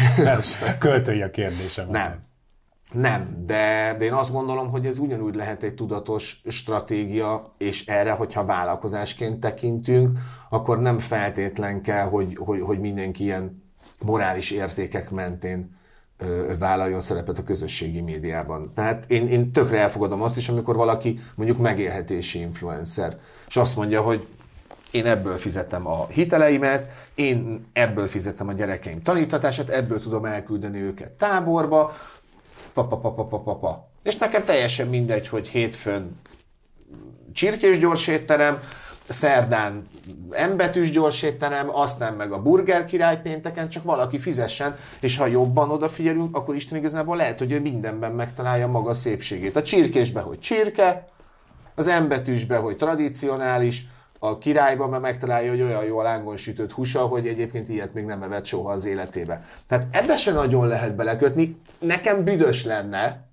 Költői 0.79 1.23
a 1.23 1.31
kérdésem. 1.31 1.89
Nem. 1.89 2.29
Nem, 2.93 3.45
de, 3.47 3.95
de 3.99 4.05
én 4.05 4.13
azt 4.13 4.33
gondolom, 4.33 4.71
hogy 4.71 4.87
ez 4.87 4.99
ugyanúgy 4.99 5.35
lehet 5.35 5.63
egy 5.63 5.75
tudatos 5.75 6.43
stratégia, 6.49 7.55
és 7.59 7.87
erre, 7.87 8.13
hogyha 8.13 8.45
vállalkozásként 8.45 9.41
tekintünk, 9.41 10.19
akkor 10.49 10.81
nem 10.81 10.99
feltétlen 10.99 11.83
kell, 11.83 12.05
hogy, 12.05 12.37
hogy, 12.41 12.61
hogy 12.61 12.79
mindenki 12.79 13.25
ilyen 13.25 13.63
morális 14.01 14.51
értékek 14.51 15.11
mentén 15.11 15.79
vállaljon 16.59 17.01
szerepet 17.01 17.39
a 17.39 17.43
közösségi 17.43 18.01
médiában. 18.01 18.73
Tehát 18.75 19.05
én, 19.07 19.29
én 19.29 19.53
tökre 19.53 19.79
elfogadom 19.79 20.23
azt 20.23 20.37
is, 20.37 20.49
amikor 20.49 20.77
valaki 20.77 21.21
mondjuk 21.35 21.59
megélhetési 21.59 22.41
influencer, 22.41 23.19
és 23.49 23.57
azt 23.57 23.77
mondja, 23.77 24.03
hogy 24.03 24.27
én 24.91 25.07
ebből 25.07 25.37
fizetem 25.37 25.87
a 25.87 26.07
hiteleimet, 26.07 26.91
én 27.15 27.67
ebből 27.73 28.09
fizetem 28.09 28.49
a 28.49 28.53
gyerekeim 28.53 29.03
tanítatását, 29.03 29.69
ebből 29.69 30.01
tudom 30.01 30.25
elküldeni 30.25 30.79
őket 30.79 31.11
táborba, 31.11 31.93
pa, 32.73 32.87
pa, 32.87 32.97
pa, 32.97 33.13
pa, 33.13 33.25
pa, 33.25 33.41
pa, 33.41 33.57
pa. 33.57 33.89
És 34.03 34.17
nekem 34.17 34.45
teljesen 34.45 34.89
mindegy, 34.89 35.29
hogy 35.29 35.49
hétfőn 35.49 36.21
csirkés 37.33 37.79
gyors 37.79 38.07
étterem, 38.07 38.63
szerdán 39.13 39.87
embetűs 40.31 40.91
gyors 40.91 41.23
étterem, 41.23 41.77
aztán 41.77 42.15
meg 42.15 42.33
a 42.33 42.43
burger 42.43 42.85
király 42.85 43.21
pénteken, 43.21 43.69
csak 43.69 43.85
valaki 43.85 44.19
fizessen, 44.19 44.77
és 45.01 45.17
ha 45.17 45.27
jobban 45.27 45.71
odafigyelünk, 45.71 46.37
akkor 46.37 46.55
Isten 46.55 46.79
igazából 46.79 47.17
lehet, 47.17 47.39
hogy 47.39 47.53
ő 47.53 47.61
mindenben 47.61 48.13
megtalálja 48.13 48.67
maga 48.67 48.95
szépségét. 48.95 49.57
A 49.57 49.63
csirkésbe, 49.63 50.21
hogy 50.21 50.39
csirke, 50.39 51.09
az 51.75 51.87
embetűsbe, 51.87 52.57
hogy 52.57 52.77
tradicionális, 52.77 53.87
a 54.23 54.39
királyban 54.39 54.91
már 54.91 55.01
megtalálja, 55.01 55.51
hogy 55.51 55.63
olyan 55.63 55.85
jó 55.85 55.99
a 55.99 56.03
lángon 56.03 56.37
sütött 56.37 56.73
húsa, 56.73 57.01
hogy 57.01 57.27
egyébként 57.27 57.69
ilyet 57.69 57.95
még 57.95 58.05
nem 58.05 58.23
evett 58.23 58.45
soha 58.45 58.73
az 58.73 58.85
életébe. 58.85 59.45
Tehát 59.67 59.87
ebbe 59.91 60.17
se 60.17 60.33
nagyon 60.33 60.67
lehet 60.67 60.97
belekötni. 60.97 61.61
Nekem 61.79 62.25
büdös 62.25 62.65
lenne, 62.65 63.29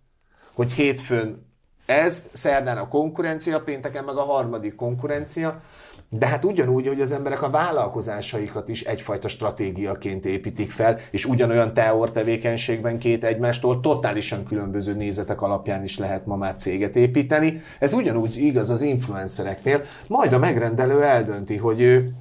hogy 0.53 0.71
hétfőn 0.71 1.46
ez, 1.87 2.23
szerdán 2.33 2.77
a 2.77 2.87
konkurencia, 2.87 3.61
pénteken 3.61 4.03
meg 4.03 4.15
a 4.15 4.23
harmadik 4.23 4.75
konkurencia, 4.75 5.61
de 6.09 6.25
hát 6.25 6.45
ugyanúgy, 6.45 6.87
hogy 6.87 7.01
az 7.01 7.11
emberek 7.11 7.41
a 7.41 7.49
vállalkozásaikat 7.49 8.67
is 8.67 8.83
egyfajta 8.83 9.27
stratégiaként 9.27 10.25
építik 10.25 10.71
fel, 10.71 10.99
és 11.11 11.25
ugyanolyan 11.25 11.73
teor 11.73 12.11
tevékenységben 12.11 12.99
két 12.99 13.23
egymástól 13.23 13.79
totálisan 13.79 14.45
különböző 14.45 14.93
nézetek 14.93 15.41
alapján 15.41 15.83
is 15.83 15.97
lehet 15.97 16.25
ma 16.25 16.35
már 16.35 16.55
céget 16.55 16.95
építeni. 16.95 17.61
Ez 17.79 17.93
ugyanúgy 17.93 18.37
igaz 18.37 18.69
az 18.69 18.81
influencereknél, 18.81 19.83
majd 20.07 20.33
a 20.33 20.37
megrendelő 20.37 21.03
eldönti, 21.03 21.57
hogy 21.57 21.81
ő 21.81 22.13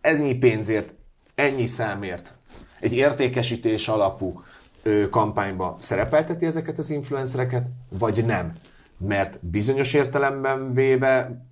ennyi 0.00 0.34
pénzért, 0.34 0.94
ennyi 1.34 1.66
számért, 1.66 2.34
egy 2.80 2.94
értékesítés 2.94 3.88
alapú 3.88 4.42
kampányba 5.10 5.76
szerepelteti 5.80 6.46
ezeket 6.46 6.78
az 6.78 6.90
influencereket, 6.90 7.64
vagy 7.88 8.24
nem 8.24 8.52
mert 9.06 9.38
bizonyos 9.46 9.94
értelemben 9.94 10.72
véve 10.72 11.44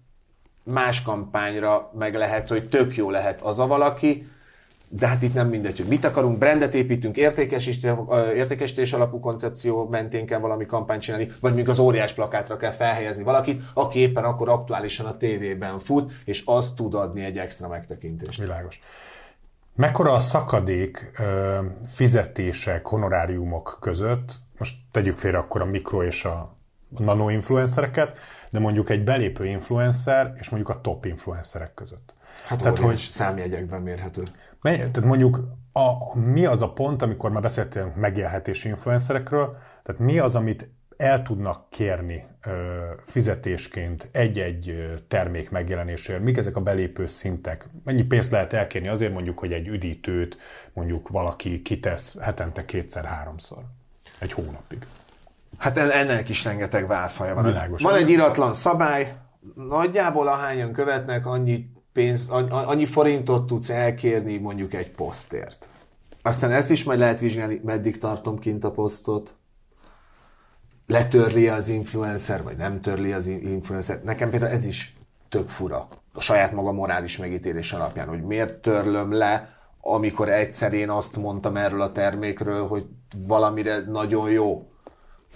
más 0.63 1.03
kampányra 1.03 1.91
meg 1.99 2.15
lehet, 2.15 2.49
hogy 2.49 2.69
tök 2.69 2.97
jó 2.97 3.11
lehet 3.11 3.43
az 3.43 3.59
a 3.59 3.67
valaki, 3.67 4.29
de 4.93 5.07
hát 5.07 5.23
itt 5.23 5.35
nem 5.35 5.49
mindegy, 5.49 5.77
hogy 5.77 5.87
mit 5.87 6.05
akarunk, 6.05 6.39
brandet 6.39 6.75
építünk, 6.75 7.17
értékesítés, 7.17 8.93
alapú 8.93 9.21
koncepció 9.21 9.89
mentén 9.89 10.27
kell 10.27 10.39
valami 10.39 10.67
kampányt 10.67 11.03
csinálni, 11.03 11.31
vagy 11.41 11.55
még 11.55 11.69
az 11.69 11.79
óriás 11.79 12.13
plakátra 12.13 12.57
kell 12.57 12.73
felhelyezni 12.73 13.23
valakit, 13.23 13.63
aki 13.75 13.99
éppen 13.99 14.25
akkor 14.25 14.49
aktuálisan 14.49 15.07
a 15.07 15.17
tévében 15.17 15.79
fut, 15.79 16.13
és 16.25 16.43
az 16.47 16.73
tud 16.77 16.95
adni 16.95 17.25
egy 17.25 17.39
extra 17.39 17.69
megtekintést. 17.69 18.41
Világos. 18.41 18.81
Mekkora 19.75 20.13
a 20.13 20.19
szakadék 20.19 21.11
fizetések, 21.87 22.87
honoráriumok 22.87 23.79
között, 23.81 24.35
most 24.59 24.77
tegyük 24.91 25.19
félre 25.19 25.39
akkor 25.39 25.61
a 25.61 25.65
mikro 25.65 26.03
és 26.03 26.25
a 26.25 26.59
nano 26.99 27.29
influencereket, 27.29 28.19
de 28.51 28.59
mondjuk 28.59 28.91
egy 28.91 29.05
belépő 29.05 29.47
influencer 29.47 30.33
és 30.39 30.49
mondjuk 30.49 30.77
a 30.77 30.81
top 30.81 31.05
influencerek 31.05 31.75
között. 31.75 32.15
Hát 32.47 32.59
tehát, 32.59 32.79
hogy 32.79 32.97
számjegyekben 32.97 33.83
mérhető. 33.83 34.23
Mely, 34.61 34.77
tehát 34.77 35.05
mondjuk 35.05 35.41
a, 35.73 36.19
mi 36.19 36.45
az 36.47 36.63
a 36.63 36.73
pont, 36.73 37.03
amikor 37.03 37.31
már 37.31 37.43
beszéltünk 37.43 37.95
megélhetési 37.95 38.69
influencerekről, 38.69 39.57
tehát 39.83 40.01
mi 40.01 40.19
az, 40.19 40.37
amit 40.37 40.69
el 40.97 41.23
tudnak 41.23 41.71
kérni 41.71 42.25
ö, 42.47 42.51
fizetésként 43.05 44.09
egy-egy 44.13 44.95
termék 45.09 45.51
megjelenésért, 45.51 46.23
mik 46.23 46.37
ezek 46.37 46.57
a 46.57 46.61
belépő 46.61 47.07
szintek, 47.07 47.69
mennyi 47.85 48.03
pénzt 48.03 48.31
lehet 48.31 48.53
elkérni 48.53 48.89
azért 48.89 49.13
mondjuk, 49.13 49.39
hogy 49.39 49.53
egy 49.53 49.69
üdítőt 49.69 50.39
mondjuk 50.73 51.09
valaki 51.09 51.63
kitesz 51.63 52.19
hetente 52.21 52.65
kétszer-háromszor, 52.65 53.63
egy 54.19 54.33
hónapig. 54.33 54.87
Hát 55.61 55.79
ennek 55.79 56.29
is 56.29 56.45
rengeteg 56.45 56.87
válfaja 56.87 57.35
van. 57.35 57.55
Van 57.79 57.95
egy 57.95 58.11
iratlan 58.11 58.53
szabály, 58.53 59.17
nagyjából 59.55 60.29
ahányan 60.29 60.73
követnek, 60.73 61.27
annyi, 61.27 61.71
pénz, 61.93 62.29
annyi 62.51 62.87
forintot 62.87 63.47
tudsz 63.47 63.71
elkérni 63.71 64.37
mondjuk 64.37 64.75
egy 64.75 64.91
posztért. 64.91 65.69
Aztán 66.23 66.51
ezt 66.51 66.71
is 66.71 66.85
majd 66.85 66.99
lehet 66.99 67.21
vizsgálni, 67.21 67.61
meddig 67.65 67.99
tartom 67.99 68.39
kint 68.39 68.65
a 68.65 68.71
posztot, 68.71 69.35
letörli 70.87 71.49
az 71.49 71.69
influencer, 71.69 72.43
vagy 72.43 72.57
nem 72.57 72.81
törli 72.81 73.13
az 73.13 73.27
influencer. 73.27 74.01
Nekem 74.05 74.31
például 74.31 74.53
ez 74.53 74.65
is 74.65 74.97
tök 75.29 75.49
fura. 75.49 75.89
A 76.13 76.21
saját 76.21 76.53
maga 76.53 76.73
morális 76.73 77.19
megítélés 77.19 77.73
alapján, 77.73 78.09
hogy 78.09 78.23
miért 78.23 78.55
törlöm 78.55 79.13
le, 79.13 79.49
amikor 79.81 80.29
egyszer 80.29 80.73
én 80.73 80.91
azt 80.91 81.17
mondtam 81.17 81.57
erről 81.57 81.81
a 81.81 81.93
termékről, 81.93 82.67
hogy 82.67 82.87
valamire 83.27 83.81
nagyon 83.87 84.31
jó. 84.31 84.71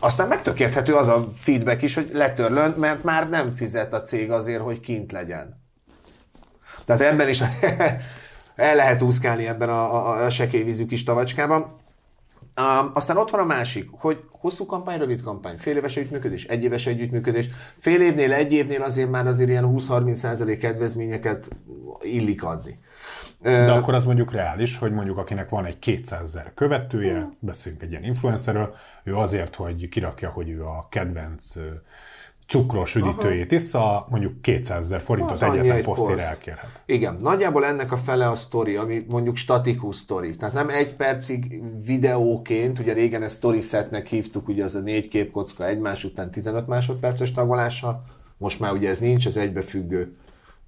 Aztán 0.04 0.28
megtökérthető 0.28 0.94
az 0.94 1.08
a 1.08 1.28
feedback 1.34 1.82
is, 1.82 1.94
hogy 1.94 2.10
letörlön, 2.12 2.74
mert 2.78 3.04
már 3.04 3.28
nem 3.28 3.50
fizet 3.50 3.92
a 3.92 4.00
cég 4.00 4.30
azért, 4.30 4.60
hogy 4.60 4.80
kint 4.80 5.12
legyen. 5.12 5.62
Tehát 6.84 7.02
ebben 7.02 7.28
is 7.28 7.40
el 8.56 8.74
lehet 8.74 9.02
úszkálni 9.02 9.46
ebben 9.46 9.68
a, 9.68 9.94
a, 9.94 10.24
a 10.24 10.30
sekélyvízű 10.30 10.86
kis 10.86 11.02
tavacskában. 11.02 11.60
Um, 11.60 12.90
aztán 12.94 13.16
ott 13.16 13.30
van 13.30 13.40
a 13.40 13.44
másik, 13.44 13.88
hogy 13.90 14.18
hosszú 14.30 14.66
kampány, 14.66 14.98
rövid 14.98 15.22
kampány, 15.22 15.56
fél 15.56 15.76
éves 15.76 15.96
együttműködés, 15.96 16.44
egy 16.44 16.62
éves 16.62 16.86
együttműködés, 16.86 17.48
fél 17.78 18.00
évnél, 18.00 18.32
egy 18.32 18.52
évnél 18.52 18.82
azért 18.82 19.10
már 19.10 19.26
azért 19.26 19.48
ilyen 19.48 19.74
20-30% 19.76 20.56
kedvezményeket 20.60 21.48
illik 22.02 22.44
adni. 22.44 22.78
De 23.44 23.72
akkor 23.72 23.94
az 23.94 24.04
mondjuk 24.04 24.32
reális, 24.32 24.78
hogy 24.78 24.92
mondjuk 24.92 25.18
akinek 25.18 25.48
van 25.48 25.64
egy 25.64 25.78
200 25.78 26.20
ezer 26.20 26.52
követője, 26.54 27.18
uh, 27.18 27.32
beszélünk 27.38 27.82
egy 27.82 27.90
ilyen 27.90 28.04
influencerről, 28.04 28.74
ő 29.02 29.16
azért, 29.16 29.54
hogy 29.54 29.88
kirakja, 29.88 30.30
hogy 30.30 30.48
ő 30.48 30.64
a 30.64 30.86
kedvenc 30.88 31.54
cukros 32.48 32.94
üdítőjétissza, 32.94 34.06
mondjuk 34.10 34.42
200 34.42 34.84
ezer 34.84 35.00
forintot 35.00 35.42
egyetlen 35.42 35.82
posztért 35.82 36.20
elkérhet. 36.20 36.82
Igen, 36.86 37.16
nagyjából 37.20 37.64
ennek 37.64 37.92
a 37.92 37.96
fele 37.96 38.28
a 38.28 38.34
sztori, 38.34 38.76
ami 38.76 39.04
mondjuk 39.08 39.36
statikus 39.36 39.96
sztori. 39.96 40.36
Tehát 40.36 40.54
nem 40.54 40.68
egy 40.68 40.94
percig 40.94 41.62
videóként, 41.84 42.78
ugye 42.78 42.92
régen 42.92 43.22
ezt 43.22 43.36
story 43.36 43.60
setnek 43.60 44.06
hívtuk, 44.06 44.48
ugye 44.48 44.64
az 44.64 44.74
a 44.74 44.80
négy 44.80 45.08
képkocka 45.08 45.66
egymás 45.66 46.04
után 46.04 46.30
15 46.30 46.66
másodperces 46.66 47.32
tagolással, 47.32 48.04
most 48.36 48.60
már 48.60 48.72
ugye 48.72 48.88
ez 48.88 48.98
nincs, 48.98 49.26
ez 49.26 49.36
egybefüggő 49.36 50.16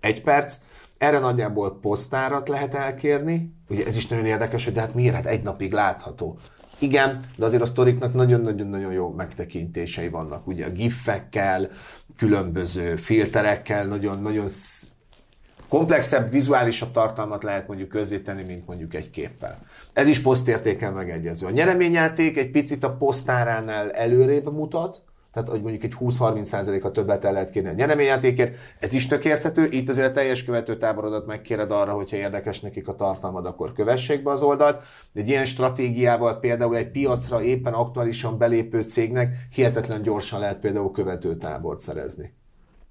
egy 0.01 0.23
perc. 0.23 0.57
Erre 0.99 1.19
nagyjából 1.19 1.79
posztárat 1.81 2.49
lehet 2.49 2.75
elkérni, 2.75 3.55
ugye 3.69 3.87
ez 3.87 3.97
is 3.97 4.07
nagyon 4.07 4.27
érdekes, 4.27 4.65
hogy 4.65 4.73
de 4.73 4.81
hát 4.81 4.95
miért? 4.95 5.15
Hát 5.15 5.27
egy 5.27 5.43
napig 5.43 5.73
látható. 5.73 6.39
Igen, 6.79 7.21
de 7.37 7.45
azért 7.45 7.63
a 7.63 7.67
sztoriknak 7.67 8.15
nagyon-nagyon-nagyon 8.15 8.93
jó 8.93 9.11
megtekintései 9.11 10.09
vannak. 10.09 10.47
Ugye 10.47 10.67
a 10.67 10.71
gifekkel, 10.71 11.69
különböző 12.17 12.97
filterekkel, 12.97 13.87
nagyon-nagyon 13.87 14.47
komplexebb, 15.69 16.31
vizuálisabb 16.31 16.93
tartalmat 16.93 17.45
lehet 17.45 17.69
mondjuk 17.69 17.89
közzétenni, 17.89 18.43
mint 18.43 18.67
mondjuk 18.67 18.95
egy 18.95 19.11
képpel. 19.11 19.59
Ez 19.93 20.09
is 20.09 20.19
posztértéken 20.19 20.93
megegyező. 20.93 21.47
A 21.47 21.51
nyereményjáték 21.51 22.37
egy 22.37 22.51
picit 22.51 22.85
a 22.85 22.97
posztáránál 22.97 23.93
előrébb 23.93 24.53
mutat, 24.53 25.03
tehát 25.37 25.51
hogy 25.51 25.63
mondjuk 25.63 25.85
egy 25.85 25.95
20-30%-a 26.01 26.91
többet 26.91 27.25
el 27.25 27.33
lehet 27.33 27.51
kérni 27.51 27.69
a 27.69 27.73
nyereményjátékért, 27.73 28.57
ez 28.79 28.93
is 28.93 29.07
tök 29.07 29.25
érthető, 29.25 29.69
itt 29.71 29.89
azért 29.89 30.09
a 30.09 30.13
teljes 30.13 30.45
követő 30.45 30.79
táborodat 30.79 31.27
megkéred 31.27 31.71
arra, 31.71 31.93
hogyha 31.93 32.17
érdekes 32.17 32.61
nekik 32.61 32.89
a 32.89 32.95
tartalmad, 32.95 33.47
akkor 33.47 33.73
kövessék 33.73 34.23
be 34.23 34.31
az 34.31 34.43
oldalt. 34.43 34.83
Egy 35.15 35.29
ilyen 35.29 35.45
stratégiával 35.45 36.39
például 36.39 36.77
egy 36.77 36.91
piacra 36.91 37.43
éppen 37.43 37.73
aktuálisan 37.73 38.39
belépő 38.39 38.83
cégnek 38.83 39.37
hihetetlen 39.55 40.03
gyorsan 40.03 40.41
lehet 40.41 40.59
például 40.59 40.91
követőtábort 40.91 41.81
szerezni 41.81 42.35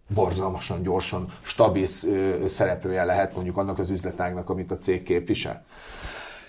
borzalmasan 0.08 0.82
gyorsan, 0.82 1.32
stabil 1.42 1.88
szereplője 2.48 3.04
lehet 3.04 3.36
mondjuk 3.36 3.58
annak 3.58 3.80
az 3.80 3.90
üzletágnak, 3.90 4.50
amit 4.50 4.72
a 4.72 4.78
cég 4.78 5.04
képvisel. 5.04 5.66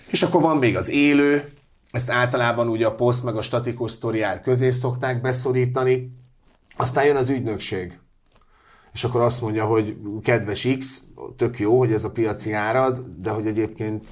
És 0.07 0.23
akkor 0.23 0.41
van 0.41 0.57
még 0.57 0.77
az 0.77 0.89
élő, 0.89 1.51
ezt 1.91 2.09
általában 2.09 2.67
ugye 2.67 2.85
a 2.85 2.95
poszt 2.95 3.23
meg 3.23 3.35
a 3.35 3.41
statikus 3.41 3.91
sztoriár 3.91 4.41
közé 4.41 4.71
szokták 4.71 5.21
beszorítani, 5.21 6.11
aztán 6.77 7.05
jön 7.05 7.15
az 7.15 7.29
ügynökség. 7.29 7.99
És 8.93 9.03
akkor 9.03 9.21
azt 9.21 9.41
mondja, 9.41 9.65
hogy 9.65 9.97
kedves 10.21 10.67
X, 10.79 11.03
tök 11.35 11.59
jó, 11.59 11.77
hogy 11.77 11.93
ez 11.93 12.03
a 12.03 12.11
piaci 12.11 12.53
árad, 12.53 13.05
de 13.17 13.29
hogy 13.29 13.47
egyébként 13.47 14.05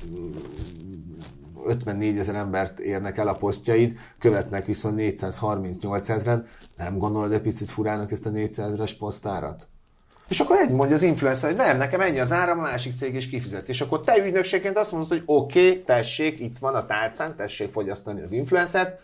54 1.66 2.18
ezer 2.18 2.36
embert 2.36 2.80
érnek 2.80 3.18
el 3.18 3.28
a 3.28 3.34
posztjaid, 3.34 3.98
követnek 4.20 4.66
viszont 4.66 4.96
438 4.96 6.10
ezeren, 6.10 6.48
nem 6.78 6.98
gondolod 6.98 7.32
egy 7.32 7.42
picit 7.42 7.70
furának 7.70 8.12
ezt 8.12 8.26
a 8.26 8.30
400 8.30 8.68
ezeres 8.68 8.94
posztárat? 8.94 9.68
És 10.28 10.40
akkor 10.40 10.58
egy 10.58 10.70
mondja 10.70 10.96
az 10.96 11.02
influencer, 11.02 11.50
hogy 11.50 11.58
nem, 11.58 11.78
nekem 11.78 12.02
ennyi 12.02 12.20
az 12.20 12.32
ára, 12.32 12.52
a 12.52 12.56
másik 12.56 12.96
cég 12.96 13.16
is 13.16 13.30
kifizet. 13.30 13.70
És 13.70 13.82
akkor 13.82 14.02
te 14.02 14.26
ügynökségként 14.26 14.78
azt 14.78 14.92
mondod, 14.92 15.10
hogy 15.10 15.24
oké, 15.26 15.70
okay, 15.70 15.82
tessék, 15.82 16.40
itt 16.40 16.58
van 16.58 16.76
a 16.76 16.86
tárcán, 16.86 17.36
tessék 17.36 17.72
fogyasztani 17.72 18.22
az 18.22 18.32
influencert, 18.32 19.00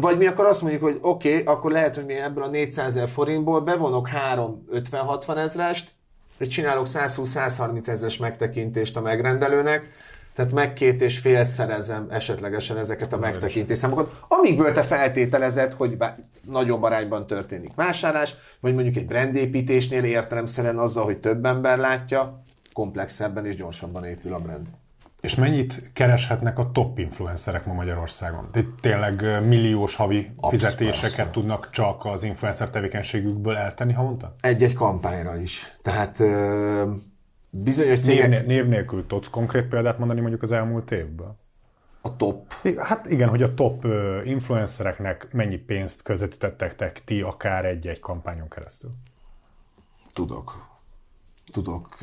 vagy 0.00 0.18
mi 0.18 0.26
akkor 0.26 0.46
azt 0.46 0.62
mondjuk, 0.62 0.82
hogy 0.82 0.98
oké, 1.00 1.32
okay, 1.32 1.54
akkor 1.54 1.70
lehet, 1.70 1.94
hogy 1.94 2.04
mi 2.04 2.14
ebből 2.14 2.42
a 2.42 2.48
400 2.48 2.86
ezer 2.86 3.08
forintból 3.08 3.60
bevonok 3.60 4.08
3 4.08 4.66
50-60 4.72 5.36
ezrest, 5.36 5.92
és 6.38 6.48
csinálok 6.48 6.86
120-130 6.88 7.86
ezeres 7.86 8.16
megtekintést 8.16 8.96
a 8.96 9.00
megrendelőnek, 9.00 9.90
tehát 10.36 10.52
meg 10.52 10.72
két 10.72 11.02
és 11.02 11.18
fél 11.18 11.44
szerezem 11.44 12.06
esetlegesen 12.10 12.78
ezeket 12.78 13.12
a 13.12 13.18
megtekintés 13.18 13.78
számokat, 13.78 14.20
amikből 14.28 14.72
te 14.72 14.82
feltételezed, 14.82 15.72
hogy 15.72 15.96
nagyobb 16.42 16.82
arányban 16.82 17.26
történik 17.26 17.74
vásárlás, 17.74 18.34
vagy 18.60 18.74
mondjuk 18.74 18.96
egy 18.96 19.06
brandépítésnél 19.06 20.04
értelemszerűen 20.04 20.78
azzal, 20.78 21.04
hogy 21.04 21.18
több 21.18 21.44
ember 21.44 21.78
látja, 21.78 22.42
komplexebben 22.72 23.46
és 23.46 23.56
gyorsabban 23.56 24.04
épül 24.04 24.34
a 24.34 24.38
brand. 24.38 24.66
És 25.20 25.34
mennyit 25.34 25.90
kereshetnek 25.92 26.58
a 26.58 26.70
top 26.72 26.98
influencerek 26.98 27.66
ma 27.66 27.72
Magyarországon? 27.72 28.48
Itt 28.54 28.80
tényleg 28.80 29.24
milliós 29.46 29.96
havi 29.96 30.30
Absz, 30.36 30.50
fizetéseket 30.50 31.16
persze. 31.16 31.30
tudnak 31.30 31.70
csak 31.70 32.04
az 32.04 32.22
influencer 32.22 32.70
tevékenységükből 32.70 33.56
eltenni 33.56 33.92
havonta? 33.92 34.34
Egy-egy 34.40 34.74
kampányra 34.74 35.36
is. 35.40 35.76
Tehát 35.82 36.22
bizonyos 37.62 37.98
cégek... 37.98 38.28
Név, 38.28 38.46
név 38.46 38.66
nélkül 38.66 39.06
tudsz 39.06 39.28
konkrét 39.28 39.68
példát 39.68 39.98
mondani 39.98 40.20
mondjuk 40.20 40.42
az 40.42 40.52
elmúlt 40.52 40.90
évből? 40.90 41.36
A 42.00 42.16
top? 42.16 42.52
Hát 42.78 43.06
igen, 43.06 43.28
hogy 43.28 43.42
a 43.42 43.54
top 43.54 43.86
influencereknek 44.24 45.32
mennyi 45.32 45.56
pénzt 45.56 46.02
közvetítettek 46.02 47.04
ti 47.04 47.20
akár 47.20 47.64
egy-egy 47.64 48.00
kampányon 48.00 48.48
keresztül? 48.48 48.90
Tudok. 50.12 50.74
Tudok. 51.52 52.00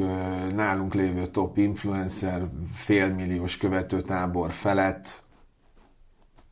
Nálunk 0.56 0.94
lévő 0.94 1.28
top 1.28 1.58
influencer 1.58 2.50
félmilliós 2.74 3.58
követőtábor 3.58 4.52
felett 4.52 5.24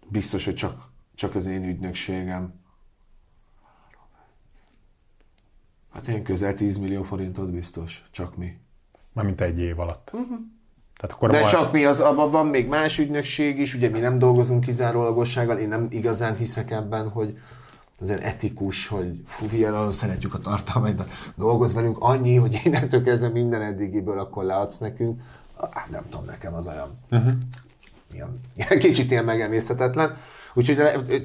biztos, 0.07 0.45
hogy 0.45 0.55
csak, 0.55 0.89
csak 1.15 1.35
az 1.35 1.45
én 1.45 1.63
ügynökségem. 1.63 2.59
Hát 5.91 6.07
én 6.07 6.23
közel 6.23 6.53
10 6.53 6.77
millió 6.77 7.03
forintot 7.03 7.51
biztos, 7.51 8.07
csak 8.11 8.37
mi. 8.37 8.59
Mármint 9.13 9.41
egy 9.41 9.59
év 9.59 9.79
alatt. 9.79 10.09
Uh-huh. 10.13 10.37
Tehát 10.97 11.15
akkor 11.15 11.29
De 11.29 11.39
majd... 11.39 11.51
csak 11.51 11.71
mi, 11.71 11.85
az, 11.85 11.99
abban 11.99 12.31
van 12.31 12.47
még 12.47 12.67
más 12.67 12.99
ügynökség 12.99 13.59
is, 13.59 13.75
ugye 13.75 13.89
mi 13.89 13.99
nem 13.99 14.19
dolgozunk 14.19 14.63
kizárólagossággal, 14.63 15.57
én 15.57 15.67
nem 15.67 15.87
igazán 15.89 16.35
hiszek 16.35 16.71
ebben, 16.71 17.09
hogy 17.09 17.37
azért 18.01 18.23
etikus, 18.23 18.87
hogy 18.87 19.21
fú, 19.25 19.45
ilyen, 19.51 19.91
szeretjük 19.91 20.33
a 20.33 20.37
tartalmait, 20.37 20.95
de 20.95 21.05
dolgoz 21.35 21.73
velünk 21.73 21.97
annyi, 21.99 22.35
hogy 22.35 22.61
innentől 22.63 23.03
kezdve 23.03 23.29
minden 23.29 23.61
eddigiből 23.61 24.19
akkor 24.19 24.43
leadsz 24.43 24.77
nekünk. 24.77 25.21
Ah, 25.55 25.89
nem 25.91 26.03
tudom, 26.09 26.25
nekem 26.25 26.53
az 26.53 26.67
olyan, 26.67 26.97
uh-huh. 27.11 27.31
ilyen, 28.13 28.39
ilyen 28.55 28.79
kicsit 28.85 29.11
ilyen 29.11 29.25
megemészhetetlen. 29.25 30.17
Úgyhogy 30.53 30.77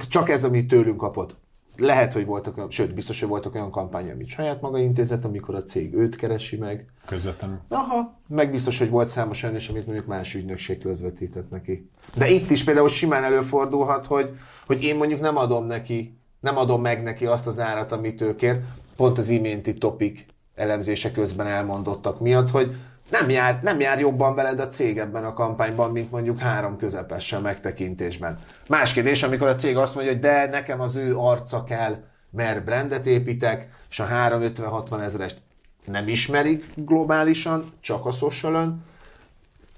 csak 0.09 0.29
ez, 0.29 0.45
amit 0.45 0.69
tőlünk 0.69 0.97
kapott. 0.97 1.37
Lehet, 1.79 2.13
hogy 2.13 2.27
voltak 2.27 2.57
olyan, 2.57 2.71
sőt, 2.71 2.95
biztos, 2.95 3.21
hogy 3.21 3.29
voltak 3.29 3.55
olyan 3.55 3.71
kampány, 3.71 4.11
amit 4.11 4.29
saját 4.29 4.61
maga 4.61 4.79
intézett, 4.79 5.25
amikor 5.25 5.55
a 5.55 5.63
cég 5.63 5.95
őt 5.95 6.17
keresi 6.17 6.57
meg. 6.57 6.87
Közvetlenül. 7.07 7.61
Aha, 7.69 8.19
meg 8.29 8.51
biztos, 8.51 8.79
hogy 8.79 8.91
volt 8.91 9.09
számos 9.09 9.43
olyan 9.43 9.57
is, 9.57 9.69
amit 9.69 9.87
mondjuk 9.87 10.07
más 10.07 10.35
ügynökség 10.35 10.79
közvetített 10.79 11.51
neki. 11.51 11.91
De 12.17 12.29
itt 12.29 12.51
is 12.51 12.65
például 12.65 12.89
simán 12.89 13.25
előfordulhat, 13.25 14.07
hogy, 14.07 14.31
hogy 14.67 14.83
én 14.83 14.97
mondjuk 14.97 15.21
nem 15.21 15.37
adom 15.37 15.67
neki, 15.67 16.19
nem 16.41 16.57
adom 16.57 16.81
meg 16.81 17.03
neki 17.03 17.27
azt 17.27 17.47
az 17.47 17.61
árat, 17.61 17.93
amit 17.93 18.21
ő 18.21 18.35
kér, 18.35 18.61
pont 18.97 19.19
az 19.19 19.29
iménti 19.29 19.75
topik 19.75 20.27
elemzése 20.55 21.13
közben 21.13 21.47
elmondottak 21.47 22.21
miatt, 22.21 22.51
hogy 22.51 22.75
nem 23.11 23.31
jár, 23.31 23.59
nem 23.63 23.81
jár 23.81 24.01
jobban 24.01 24.35
veled 24.35 24.61
a 24.61 24.69
cég 24.69 24.99
ebben 24.99 25.25
a 25.25 25.33
kampányban, 25.33 25.91
mint 25.91 26.11
mondjuk 26.11 26.39
három 26.39 26.77
közepesen 26.77 27.43
megtekintésben. 27.43 28.39
Más 28.69 28.93
kérdés, 28.93 29.23
amikor 29.23 29.49
a 29.49 29.55
cég 29.55 29.77
azt 29.77 29.95
mondja, 29.95 30.13
hogy 30.13 30.21
de 30.21 30.47
nekem 30.47 30.81
az 30.81 30.97
ő 30.97 31.17
arca 31.17 31.65
kell, 31.65 31.97
mert 32.31 32.65
brandet 32.65 33.07
építek, 33.07 33.69
és 33.91 34.01
a 34.01 34.07
350-60 34.07 35.01
ezerest 35.01 35.43
nem 35.85 36.09
ismerik 36.09 36.65
globálisan, 36.75 37.73
csak 37.81 38.07
a 38.07 38.11
social 38.11 38.79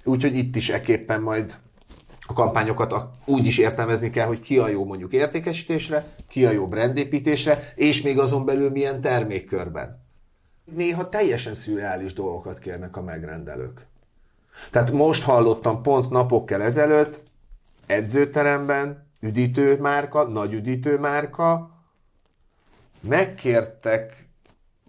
Úgyhogy 0.05 0.37
itt 0.37 0.57
is 0.57 0.69
eképpen 0.69 1.21
majd 1.21 1.57
a 2.27 2.33
kampányokat 2.33 2.95
úgy 3.25 3.47
is 3.47 3.59
értelmezni 3.59 4.11
kell, 4.11 4.27
hogy 4.27 4.41
ki 4.41 4.59
a 4.59 4.69
jó 4.69 4.85
mondjuk 4.85 5.13
értékesítésre, 5.13 6.07
ki 6.29 6.47
a 6.47 6.51
jó 6.51 6.67
brandépítésre, 6.67 7.73
és 7.75 8.03
még 8.03 8.19
azon 8.19 8.45
belül 8.45 8.71
milyen 8.71 9.01
termékkörben 9.01 10.08
néha 10.75 11.09
teljesen 11.09 11.55
szürreális 11.55 12.13
dolgokat 12.13 12.59
kérnek 12.59 12.97
a 12.97 13.03
megrendelők. 13.03 13.87
Tehát 14.71 14.93
most 14.93 15.23
hallottam 15.23 15.83
pont 15.83 16.11
napokkal 16.11 16.63
ezelőtt, 16.63 17.21
edzőteremben, 17.87 19.07
üdítőmárka, 19.21 20.25
nagy 20.25 20.53
üdítőmárka, 20.53 21.71
megkértek 23.01 24.29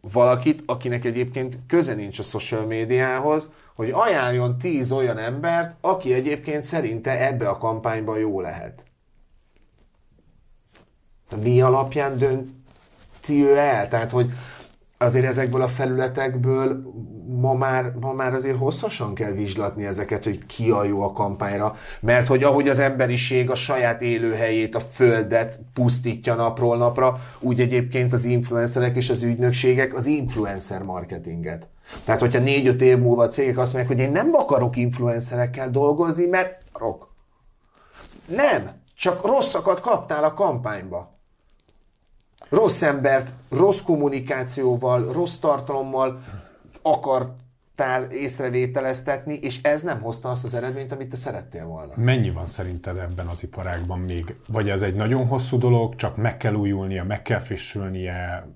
valakit, 0.01 0.63
akinek 0.65 1.05
egyébként 1.05 1.57
köze 1.67 1.93
nincs 1.93 2.19
a 2.19 2.23
social 2.23 2.65
médiához, 2.65 3.49
hogy 3.75 3.89
ajánljon 3.91 4.57
tíz 4.57 4.91
olyan 4.91 5.17
embert, 5.17 5.75
aki 5.81 6.13
egyébként 6.13 6.63
szerinte 6.63 7.27
ebbe 7.27 7.49
a 7.49 7.57
kampányban 7.57 8.17
jó 8.17 8.41
lehet. 8.41 8.83
Mi 11.41 11.61
alapján 11.61 12.17
dönti 12.17 13.43
ő 13.43 13.57
el? 13.57 13.87
Tehát, 13.87 14.11
hogy 14.11 14.31
azért 15.01 15.25
ezekből 15.25 15.61
a 15.61 15.67
felületekből 15.67 16.93
ma 17.39 17.53
már, 17.53 17.93
ma 18.01 18.13
már 18.13 18.33
azért 18.33 18.57
hosszasan 18.57 19.13
kell 19.13 19.31
vizslatni 19.31 19.85
ezeket, 19.85 20.23
hogy 20.23 20.45
ki 20.45 20.69
a 20.69 20.83
jó 20.83 21.01
a 21.01 21.11
kampányra, 21.11 21.75
mert 21.99 22.27
hogy 22.27 22.43
ahogy 22.43 22.69
az 22.69 22.79
emberiség 22.79 23.49
a 23.49 23.55
saját 23.55 24.01
élőhelyét, 24.01 24.75
a 24.75 24.79
földet 24.79 25.59
pusztítja 25.73 26.35
napról 26.35 26.77
napra, 26.77 27.21
úgy 27.39 27.59
egyébként 27.59 28.13
az 28.13 28.25
influencerek 28.25 28.95
és 28.95 29.09
az 29.09 29.23
ügynökségek 29.23 29.95
az 29.95 30.05
influencer 30.05 30.83
marketinget. 30.83 31.69
Tehát, 32.03 32.21
hogyha 32.21 32.39
négy-öt 32.39 32.81
év 32.81 32.97
múlva 32.97 33.23
a 33.23 33.27
cégek 33.27 33.57
azt 33.57 33.73
mondják, 33.73 33.97
hogy 33.97 34.05
én 34.05 34.11
nem 34.11 34.33
akarok 34.33 34.75
influencerekkel 34.75 35.69
dolgozni, 35.69 36.25
mert 36.25 36.63
rok. 36.73 37.13
Nem, 38.27 38.69
csak 38.95 39.25
rosszakat 39.25 39.79
kaptál 39.79 40.23
a 40.23 40.33
kampányba 40.33 41.18
rossz 42.49 42.81
embert, 42.81 43.33
rossz 43.49 43.81
kommunikációval, 43.81 45.13
rossz 45.13 45.37
tartalommal 45.37 46.19
akartál 46.81 48.03
észrevételeztetni, 48.11 49.33
és 49.41 49.61
ez 49.61 49.81
nem 49.81 50.01
hozta 50.01 50.29
azt 50.29 50.43
az 50.43 50.53
eredményt, 50.53 50.91
amit 50.91 51.09
te 51.09 51.15
szerettél 51.15 51.65
volna. 51.65 51.93
Mennyi 51.95 52.29
van 52.29 52.47
szerinted 52.47 52.97
ebben 52.97 53.27
az 53.27 53.43
iparágban 53.43 53.99
még? 53.99 54.35
Vagy 54.47 54.69
ez 54.69 54.81
egy 54.81 54.95
nagyon 54.95 55.27
hosszú 55.27 55.57
dolog, 55.57 55.95
csak 55.95 56.17
meg 56.17 56.37
kell 56.37 56.53
újulnia, 56.53 57.03
meg 57.03 57.21
kell 57.21 57.39
frissülnie, 57.39 58.47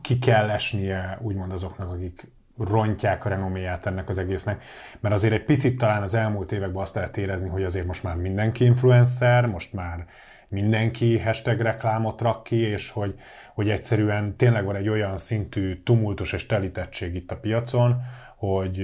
ki 0.00 0.18
kell 0.18 0.50
esnie, 0.50 1.18
úgymond 1.22 1.52
azoknak, 1.52 1.90
akik 1.92 2.32
rontják 2.58 3.24
a 3.24 3.28
renoméját 3.28 3.86
ennek 3.86 4.08
az 4.08 4.18
egésznek, 4.18 4.62
mert 5.00 5.14
azért 5.14 5.32
egy 5.32 5.44
picit 5.44 5.78
talán 5.78 6.02
az 6.02 6.14
elmúlt 6.14 6.52
években 6.52 6.82
azt 6.82 6.94
lehet 6.94 7.16
érezni, 7.16 7.48
hogy 7.48 7.62
azért 7.62 7.86
most 7.86 8.02
már 8.02 8.16
mindenki 8.16 8.64
influencer, 8.64 9.46
most 9.46 9.72
már 9.72 10.06
mindenki 10.48 11.18
hashtag 11.18 11.60
reklámot 11.60 12.20
rak 12.20 12.42
ki, 12.42 12.56
és 12.56 12.90
hogy, 12.90 13.14
hogy 13.54 13.70
egyszerűen 13.70 14.36
tényleg 14.36 14.64
van 14.64 14.76
egy 14.76 14.88
olyan 14.88 15.18
szintű 15.18 15.82
tumultus 15.82 16.32
és 16.32 16.46
telítettség 16.46 17.14
itt 17.14 17.30
a 17.30 17.36
piacon, 17.36 18.02
hogy 18.36 18.82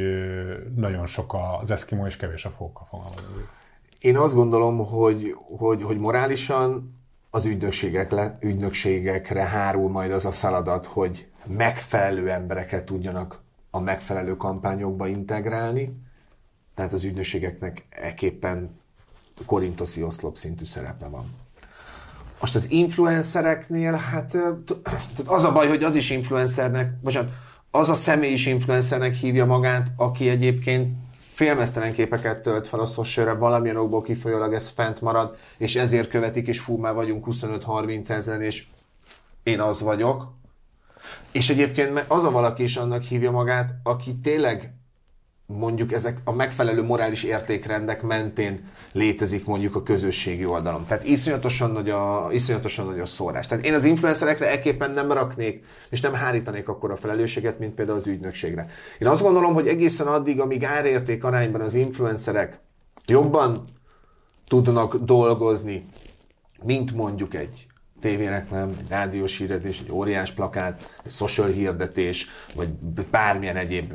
nagyon 0.77 1.07
sok 1.07 1.35
az 1.61 1.71
eszkimó 1.71 2.07
és 2.07 2.17
kevés 2.17 2.45
a 2.45 2.51
fóka 2.51 2.87
fogalmazódik. 2.91 3.49
Én 4.01 4.17
azt 4.17 4.35
gondolom, 4.35 4.79
hogy, 4.79 5.35
hogy, 5.57 5.83
hogy 5.83 5.99
morálisan 5.99 6.99
az 7.31 7.45
ügynökségek 7.45 8.15
ügynökségekre 8.41 9.45
hárul 9.45 9.91
majd 9.91 10.13
az 10.13 10.25
a 10.25 10.33
feladat, 10.33 10.87
hogy 10.87 11.27
megfelelő 11.47 12.31
embereket 12.31 12.85
tudjanak 12.85 13.43
a 13.71 13.81
megfelelő 13.81 14.37
kampányokba 14.37 15.07
integrálni, 15.07 15.97
tehát 16.75 16.93
az 16.93 17.05
ügynökségeknek 17.05 17.87
eképpen 17.89 18.81
korintoszi 19.47 20.03
oszlop 20.03 20.37
szintű 20.37 20.65
szerepe 20.65 21.07
van. 21.07 21.35
Most 22.41 22.55
az 22.55 22.71
influencereknél, 22.71 23.93
hát 23.93 24.37
az 25.25 25.45
a 25.45 25.53
baj, 25.53 25.69
hogy 25.69 25.83
az 25.83 25.95
is 25.95 26.11
influencernek, 26.11 26.93
bocsánat, 27.03 27.33
az 27.71 27.89
a 27.89 27.95
személy 27.95 28.33
is 28.33 28.47
influencernek 28.47 29.15
hívja 29.15 29.47
magát, 29.47 29.93
aki 29.97 30.29
egyébként 30.29 30.93
félmeztelen 31.19 31.93
képeket 31.93 32.43
tölt 32.43 32.69
fel 32.69 32.81
a 32.81 32.87
social 32.87 33.39
valamilyen 33.39 33.77
okból 33.77 34.03
kifolyólag 34.03 34.55
ez 34.55 34.69
fent 34.69 35.01
marad, 35.01 35.37
és 35.57 35.77
ezért 35.77 36.09
követik, 36.09 36.47
és 36.47 36.61
fú, 36.61 36.77
már 36.77 36.95
vagyunk 36.95 37.25
25-30 37.31 38.09
ezeren, 38.09 38.43
és 38.43 38.67
én 39.43 39.61
az 39.61 39.81
vagyok. 39.81 40.33
És 41.33 41.51
egyébként 41.51 42.05
az 42.09 42.25
a 42.25 42.31
valaki 42.31 42.63
is 42.63 42.77
annak 42.77 43.03
hívja 43.03 43.31
magát, 43.31 43.75
aki 43.83 44.17
tényleg 44.17 44.75
mondjuk 45.59 45.93
ezek 45.93 46.19
a 46.25 46.33
megfelelő 46.33 46.83
morális 46.83 47.23
értékrendek 47.23 48.03
mentén 48.03 48.69
létezik 48.93 49.47
mondjuk 49.47 49.75
a 49.75 49.83
közösségi 49.83 50.45
oldalon. 50.45 50.85
Tehát 50.85 51.05
iszonyatosan 51.05 51.71
nagy 51.71 51.91
a, 51.91 52.29
iszonyatosan 52.33 52.87
nagy 52.87 53.01
a 53.01 53.07
szórás. 53.07 53.47
Tehát 53.47 53.65
én 53.65 53.75
az 53.75 53.85
influencerekre 53.85 54.51
ekképpen 54.51 54.91
nem 54.91 55.13
raknék, 55.13 55.65
és 55.91 56.01
nem 56.01 56.13
hárítanék 56.13 56.69
akkor 56.69 56.91
a 56.91 56.97
felelősséget, 56.97 57.59
mint 57.59 57.75
például 57.75 57.99
az 57.99 58.07
ügynökségre. 58.07 58.67
Én 58.99 59.09
azt 59.09 59.23
gondolom, 59.23 59.55
hogy 59.55 59.69
egészen 59.69 60.07
addig, 60.07 60.41
amíg 60.41 60.65
árérték 60.65 61.25
arányban 61.25 61.61
az 61.61 61.75
influencerek 61.75 62.61
jobban 63.07 63.65
tudnak 64.49 64.97
dolgozni, 64.97 65.87
mint 66.63 66.93
mondjuk 66.93 67.35
egy 67.35 67.67
tévéreklám, 68.01 68.77
egy 68.81 68.91
rádiós 68.91 69.39
hirdetés, 69.39 69.81
egy 69.81 69.93
óriás 69.93 70.33
plakát, 70.33 70.99
egy 71.05 71.11
social 71.11 71.49
hirdetés, 71.49 72.29
vagy 72.55 72.69
bármilyen 73.11 73.57
egyéb 73.57 73.93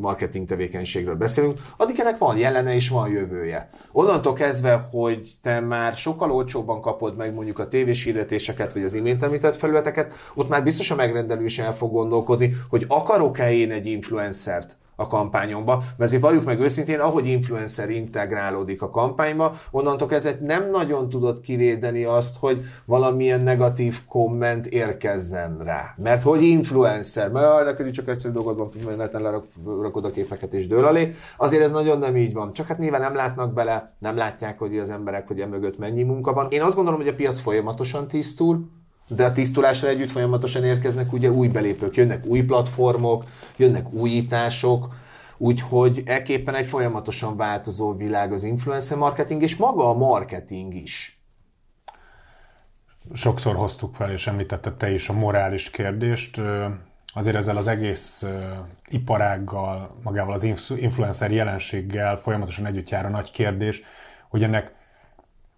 marketing 0.00 0.46
tevékenységről 0.46 1.14
beszélünk, 1.14 1.58
addig 1.76 2.00
ennek 2.00 2.18
van 2.18 2.36
jelene 2.36 2.74
és 2.74 2.88
van 2.88 3.10
jövője. 3.10 3.70
Onnantól 3.92 4.32
kezdve, 4.32 4.88
hogy 4.90 5.30
te 5.42 5.60
már 5.60 5.94
sokkal 5.94 6.30
olcsóbban 6.32 6.80
kapod 6.80 7.16
meg 7.16 7.34
mondjuk 7.34 7.58
a 7.58 7.68
tévés 7.68 8.04
hirdetéseket, 8.04 8.72
vagy 8.72 8.84
az 8.84 8.94
imént 8.94 9.22
említett 9.22 9.56
felületeket, 9.56 10.12
ott 10.34 10.48
már 10.48 10.62
biztos 10.62 10.90
a 10.90 10.94
megrendelő 10.94 11.44
is 11.44 11.58
el 11.58 11.76
fog 11.76 11.92
gondolkodni, 11.92 12.56
hogy 12.68 12.84
akarok-e 12.88 13.52
én 13.52 13.70
egy 13.70 13.86
influencert, 13.86 14.76
a 15.02 15.06
kampányomba, 15.06 15.76
mert 15.76 16.10
azért 16.10 16.22
valljuk 16.22 16.44
meg 16.44 16.60
őszintén, 16.60 17.00
ahogy 17.00 17.26
influencer 17.26 17.90
integrálódik 17.90 18.82
a 18.82 18.90
kampányba, 18.90 19.54
onnantól 19.70 20.08
kezdve 20.08 20.36
nem 20.40 20.70
nagyon 20.70 21.08
tudod 21.08 21.40
kivédeni 21.40 22.04
azt, 22.04 22.36
hogy 22.38 22.64
valamilyen 22.84 23.40
negatív 23.40 24.00
komment 24.08 24.66
érkezzen 24.66 25.58
rá. 25.64 25.94
Mert 25.96 26.22
hogy 26.22 26.42
influencer, 26.42 27.30
mert 27.30 27.64
neked 27.64 27.90
csak 27.90 28.08
egyszerű 28.08 28.34
dolgod 28.34 28.56
van, 28.56 28.96
neten 28.96 29.22
lerakod 29.22 30.04
a 30.04 30.10
képeket 30.10 30.52
és 30.52 30.66
dől 30.66 30.84
alé, 30.84 31.14
azért 31.36 31.62
ez 31.62 31.70
nagyon 31.70 31.98
nem 31.98 32.16
így 32.16 32.32
van. 32.32 32.52
Csak 32.52 32.66
hát 32.66 32.78
nyilván 32.78 33.00
nem 33.00 33.14
látnak 33.14 33.52
bele, 33.52 33.94
nem 33.98 34.16
látják, 34.16 34.58
hogy 34.58 34.78
az 34.78 34.90
emberek, 34.90 35.26
hogy 35.26 35.40
emögött 35.40 35.78
mennyi 35.78 36.02
munka 36.02 36.32
van. 36.32 36.46
Én 36.50 36.62
azt 36.62 36.74
gondolom, 36.74 37.00
hogy 37.00 37.08
a 37.08 37.14
piac 37.14 37.40
folyamatosan 37.40 38.08
tisztul, 38.08 38.68
de 39.08 39.24
a 39.24 39.32
tisztulásra 39.32 39.88
együtt 39.88 40.10
folyamatosan 40.10 40.64
érkeznek 40.64 41.12
ugye 41.12 41.30
új 41.30 41.48
belépők, 41.48 41.96
jönnek 41.96 42.26
új 42.26 42.42
platformok, 42.42 43.24
jönnek 43.56 43.92
újítások, 43.92 44.94
úgyhogy 45.36 46.02
ekképpen 46.04 46.54
egy 46.54 46.66
folyamatosan 46.66 47.36
változó 47.36 47.96
világ 47.96 48.32
az 48.32 48.42
influencer 48.42 48.98
marketing, 48.98 49.42
és 49.42 49.56
maga 49.56 49.88
a 49.88 49.94
marketing 49.94 50.74
is. 50.74 51.20
Sokszor 53.12 53.54
hoztuk 53.56 53.94
fel, 53.94 54.10
és 54.10 54.26
említette 54.26 54.72
te 54.72 54.90
is 54.90 55.08
a 55.08 55.12
morális 55.12 55.70
kérdést. 55.70 56.40
Azért 57.14 57.36
ezzel 57.36 57.56
az 57.56 57.66
egész 57.66 58.26
iparággal, 58.88 59.96
magával 60.02 60.34
az 60.34 60.44
influencer 60.76 61.30
jelenséggel 61.30 62.16
folyamatosan 62.16 62.66
együtt 62.66 62.88
jár 62.88 63.06
a 63.06 63.08
nagy 63.08 63.30
kérdés, 63.30 63.82
hogy 64.28 64.42
ennek 64.42 64.74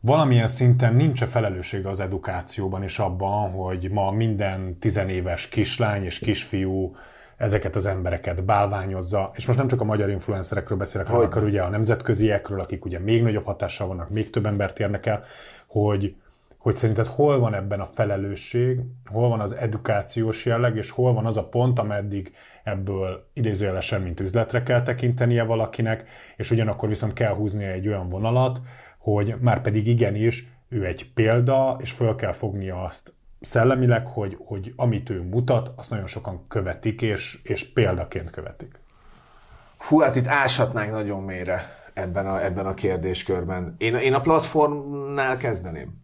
valamilyen 0.05 0.49
szinten 0.49 0.95
nincs 0.95 1.21
a 1.21 1.27
felelőssége 1.27 1.89
az 1.89 2.01
edukációban 2.01 2.83
és 2.83 2.99
abban, 2.99 3.51
hogy 3.51 3.91
ma 3.91 4.11
minden 4.11 4.79
tizenéves 4.79 5.49
kislány 5.49 6.05
és 6.05 6.19
kisfiú 6.19 6.97
ezeket 7.37 7.77
az 7.77 7.87
embereket 7.87 8.45
bálványozza, 8.45 9.31
és 9.35 9.47
most 9.47 9.59
nem 9.59 9.69
csak 9.69 9.81
a 9.81 9.85
magyar 9.85 10.11
influencerekről 10.11 10.79
beszélek, 10.79 11.07
hanem 11.07 11.23
akkor 11.23 11.43
ugye 11.43 11.63
a 11.63 11.69
nemzetköziekről, 11.69 12.61
akik 12.61 12.85
ugye 12.85 12.99
még 12.99 13.23
nagyobb 13.23 13.45
hatással 13.45 13.87
vannak, 13.87 14.11
még 14.11 14.31
több 14.31 14.47
embert 14.47 14.79
érnek 14.79 15.07
el, 15.07 15.23
hogy, 15.67 16.15
hogy 16.59 16.77
szerinted 16.77 17.07
hol 17.07 17.39
van 17.39 17.55
ebben 17.55 17.81
a 17.81 17.89
felelősség, 17.95 18.81
hol 19.11 19.29
van 19.29 19.41
az 19.41 19.53
edukációs 19.53 20.47
jelleg, 20.47 20.77
és 20.77 20.91
hol 20.91 21.13
van 21.13 21.27
az 21.27 21.37
a 21.37 21.49
pont, 21.49 21.79
ameddig 21.79 22.33
ebből 22.65 23.27
idézőjelesen, 23.33 24.03
mint 24.03 24.21
üzletre 24.21 24.63
kell 24.63 24.83
tekintenie 24.83 25.43
valakinek, 25.43 26.09
és 26.37 26.51
ugyanakkor 26.51 26.89
viszont 26.89 27.13
kell 27.13 27.35
húznia 27.35 27.69
egy 27.69 27.89
olyan 27.89 28.09
vonalat, 28.09 28.61
hogy 29.05 29.35
már 29.41 29.61
pedig 29.61 29.87
igenis 29.87 30.49
ő 30.69 30.87
egy 30.87 31.13
példa, 31.13 31.77
és 31.81 31.91
föl 31.91 32.15
kell 32.15 32.33
fognia 32.33 32.83
azt 32.83 33.15
szellemileg, 33.41 34.07
hogy, 34.07 34.37
hogy 34.45 34.73
amit 34.77 35.11
ő 35.11 35.23
mutat, 35.23 35.73
azt 35.77 35.91
nagyon 35.91 36.07
sokan 36.07 36.45
követik, 36.49 37.03
és, 37.03 37.39
és 37.43 37.73
példaként 37.73 38.31
követik. 38.31 38.81
Hú, 39.79 39.99
hát 39.99 40.17
itt 40.17 40.27
áshatnánk 40.27 40.91
nagyon 40.91 41.23
mélyre 41.23 41.91
ebben 41.93 42.27
a, 42.27 42.45
ebben 42.45 42.67
a 42.67 42.75
kérdéskörben. 42.75 43.75
Én, 43.79 43.95
én 43.95 44.15
a 44.15 44.21
platformnál 44.21 45.37
kezdeném. 45.37 46.03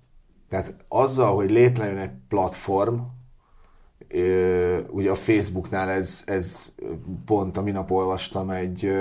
Tehát 0.48 0.74
azzal, 0.88 1.34
hogy 1.34 1.50
létrejön 1.50 1.98
egy 1.98 2.12
platform, 2.28 2.98
ugye 4.90 5.10
a 5.10 5.14
Facebooknál 5.14 5.90
ez, 5.90 6.22
ez 6.26 6.72
pont 7.24 7.56
a 7.56 7.62
minap 7.62 7.90
olvastam 7.90 8.50
egy, 8.50 8.92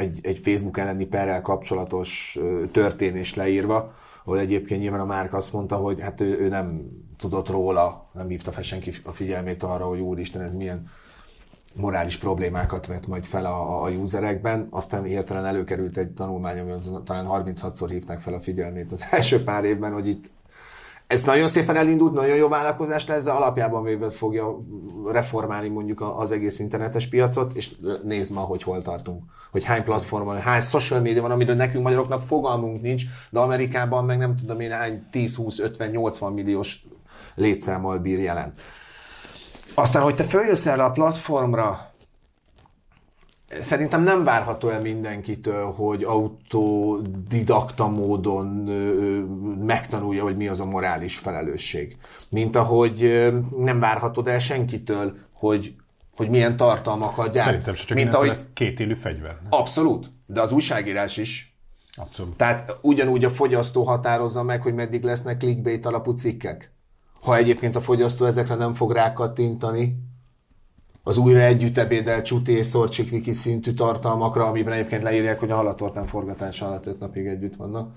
egy, 0.00 0.18
egy 0.22 0.38
Facebook 0.38 0.78
elleni 0.78 1.04
perrel 1.04 1.42
kapcsolatos 1.42 2.38
történés 2.72 3.34
leírva, 3.34 3.94
ahol 4.24 4.38
egyébként 4.38 4.80
nyilván 4.80 5.00
a 5.00 5.04
Márk 5.04 5.34
azt 5.34 5.52
mondta, 5.52 5.76
hogy 5.76 6.00
hát 6.00 6.20
ő, 6.20 6.38
ő 6.38 6.48
nem 6.48 6.82
tudott 7.18 7.48
róla, 7.48 8.10
nem 8.12 8.28
hívta 8.28 8.52
fel 8.52 8.62
senki 8.62 8.92
a 9.04 9.12
figyelmét 9.12 9.62
arra, 9.62 9.84
hogy 9.84 10.00
úristen, 10.00 10.42
ez 10.42 10.54
milyen 10.54 10.88
morális 11.74 12.16
problémákat 12.16 12.86
vet 12.86 13.06
majd 13.06 13.24
fel 13.24 13.44
a, 13.44 13.84
a 13.84 13.90
userekben. 13.90 14.66
Aztán 14.70 15.02
hirtelen 15.02 15.44
előkerült 15.44 15.96
egy 15.96 16.10
tanulmány, 16.10 16.58
ami 16.58 16.72
talán 17.04 17.26
36-szor 17.28 17.86
hívták 17.90 18.20
fel 18.20 18.34
a 18.34 18.40
figyelmét 18.40 18.92
az 18.92 19.06
első 19.10 19.44
pár 19.44 19.64
évben, 19.64 19.92
hogy 19.92 20.08
itt 20.08 20.30
ez 21.10 21.24
nagyon 21.24 21.48
szépen 21.48 21.76
elindult, 21.76 22.12
nagyon 22.12 22.36
jó 22.36 22.48
vállalkozás 22.48 23.06
lesz, 23.06 23.22
de 23.22 23.30
alapjában 23.30 23.82
véve 23.82 24.10
fogja 24.10 24.58
reformálni 25.06 25.68
mondjuk 25.68 26.00
az 26.16 26.30
egész 26.30 26.58
internetes 26.58 27.08
piacot, 27.08 27.52
és 27.54 27.70
nézd 28.02 28.32
ma, 28.32 28.40
hogy 28.40 28.62
hol 28.62 28.82
tartunk. 28.82 29.22
Hogy 29.50 29.64
hány 29.64 29.84
platform 29.84 30.24
van, 30.24 30.40
hány 30.40 30.60
social 30.60 31.00
media 31.00 31.22
van, 31.22 31.30
amiről 31.30 31.54
nekünk 31.54 31.84
magyaroknak 31.84 32.22
fogalmunk 32.22 32.82
nincs, 32.82 33.02
de 33.30 33.38
Amerikában 33.38 34.04
meg 34.04 34.18
nem 34.18 34.36
tudom 34.36 34.60
én 34.60 34.70
hány 34.70 35.06
10, 35.10 35.36
20, 35.36 35.58
50, 35.58 35.90
80 35.90 36.32
milliós 36.32 36.84
létszámmal 37.34 37.98
bír 37.98 38.18
jelen. 38.18 38.52
Aztán, 39.74 40.02
hogy 40.02 40.14
te 40.14 40.24
följössz 40.24 40.66
erre 40.66 40.84
a 40.84 40.90
platformra, 40.90 41.89
Szerintem 43.58 44.02
nem 44.02 44.24
várható 44.24 44.68
el 44.68 44.80
mindenkitől, 44.80 45.72
hogy 45.72 46.02
autodidakta 46.02 47.88
módon 47.88 48.46
megtanulja, 49.64 50.22
hogy 50.22 50.36
mi 50.36 50.48
az 50.48 50.60
a 50.60 50.64
morális 50.64 51.16
felelősség. 51.16 51.96
Mint 52.28 52.56
ahogy 52.56 53.28
nem 53.56 53.80
várhatod 53.80 54.28
el 54.28 54.38
senkitől, 54.38 55.16
hogy, 55.32 55.74
hogy 56.16 56.28
milyen 56.28 56.56
tartalmakat 56.56 57.32
gyárt. 57.32 57.46
Szerintem 57.46 57.74
se 57.74 57.84
csak 57.84 57.96
Mint 57.96 58.14
ahogy... 58.14 58.28
ez 58.28 58.46
két 58.52 58.80
élő 58.80 58.94
fegyver. 58.94 59.38
Abszolút, 59.48 60.10
de 60.26 60.40
az 60.40 60.52
újságírás 60.52 61.16
is. 61.16 61.54
Abszolút. 61.96 62.36
Tehát 62.36 62.76
ugyanúgy 62.80 63.24
a 63.24 63.30
fogyasztó 63.30 63.84
határozza 63.84 64.42
meg, 64.42 64.62
hogy 64.62 64.74
meddig 64.74 65.02
lesznek 65.02 65.36
clickbait 65.36 65.86
alapú 65.86 66.10
cikkek. 66.10 66.72
Ha 67.20 67.36
egyébként 67.36 67.76
a 67.76 67.80
fogyasztó 67.80 68.24
ezekre 68.24 68.54
nem 68.54 68.74
fog 68.74 68.92
rákattintani, 68.92 69.96
az 71.02 71.16
újra 71.16 71.40
együtt 71.40 71.78
ebédel 71.78 72.22
csuti 72.22 72.62
szorcsikviki 72.62 73.32
szintű 73.32 73.72
tartalmakra, 73.72 74.46
amiben 74.46 74.72
egyébként 74.72 75.02
leírják, 75.02 75.38
hogy 75.38 75.50
a 75.50 75.56
halatortán 75.56 76.06
forgatás 76.06 76.62
alatt 76.62 76.86
öt 76.86 77.00
napig 77.00 77.26
együtt 77.26 77.56
vannak. 77.56 77.96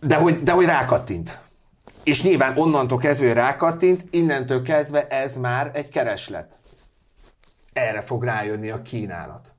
De 0.00 0.16
hogy, 0.16 0.42
de 0.42 0.52
hogy 0.52 0.64
rákattint. 0.64 1.40
És 2.04 2.22
nyilván 2.22 2.58
onnantól 2.58 2.98
kezdve 2.98 3.32
rákattint, 3.32 4.06
innentől 4.10 4.62
kezdve 4.62 5.06
ez 5.06 5.36
már 5.36 5.70
egy 5.74 5.88
kereslet. 5.88 6.58
Erre 7.72 8.00
fog 8.00 8.24
rájönni 8.24 8.70
a 8.70 8.82
kínálat. 8.82 9.55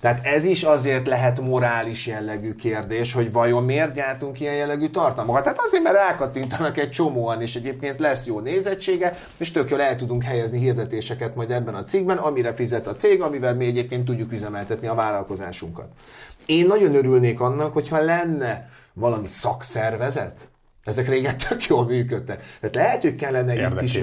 Tehát 0.00 0.26
ez 0.26 0.44
is 0.44 0.62
azért 0.62 1.06
lehet 1.06 1.40
morális 1.40 2.06
jellegű 2.06 2.54
kérdés, 2.54 3.12
hogy 3.12 3.32
vajon 3.32 3.64
miért 3.64 3.94
gyártunk 3.94 4.40
ilyen 4.40 4.54
jellegű 4.54 4.88
tartalmakat. 4.88 5.42
Tehát 5.42 5.58
azért, 5.60 5.82
mert 5.82 5.96
rákattintanak 5.96 6.78
egy 6.78 6.90
csomóan, 6.90 7.42
és 7.42 7.54
egyébként 7.54 7.98
lesz 7.98 8.26
jó 8.26 8.40
nézettsége, 8.40 9.18
és 9.36 9.50
tök 9.50 9.70
jól 9.70 9.82
el 9.82 9.96
tudunk 9.96 10.22
helyezni 10.22 10.58
hirdetéseket 10.58 11.34
majd 11.34 11.50
ebben 11.50 11.74
a 11.74 11.84
cikkben, 11.84 12.16
amire 12.16 12.54
fizet 12.54 12.86
a 12.86 12.94
cég, 12.94 13.22
amivel 13.22 13.54
mi 13.54 13.66
egyébként 13.66 14.04
tudjuk 14.04 14.32
üzemeltetni 14.32 14.86
a 14.86 14.94
vállalkozásunkat. 14.94 15.88
Én 16.46 16.66
nagyon 16.66 16.94
örülnék 16.94 17.40
annak, 17.40 17.72
hogyha 17.72 18.00
lenne 18.00 18.68
valami 18.92 19.26
szakszervezet, 19.26 20.48
ezek 20.84 21.08
régen 21.08 21.36
tök 21.48 21.64
jól 21.66 21.84
működtek. 21.84 22.44
Tehát 22.60 22.74
lehet, 22.74 23.02
hogy 23.02 23.14
kellene 23.14 23.54
itt 23.54 23.82
is... 23.82 24.00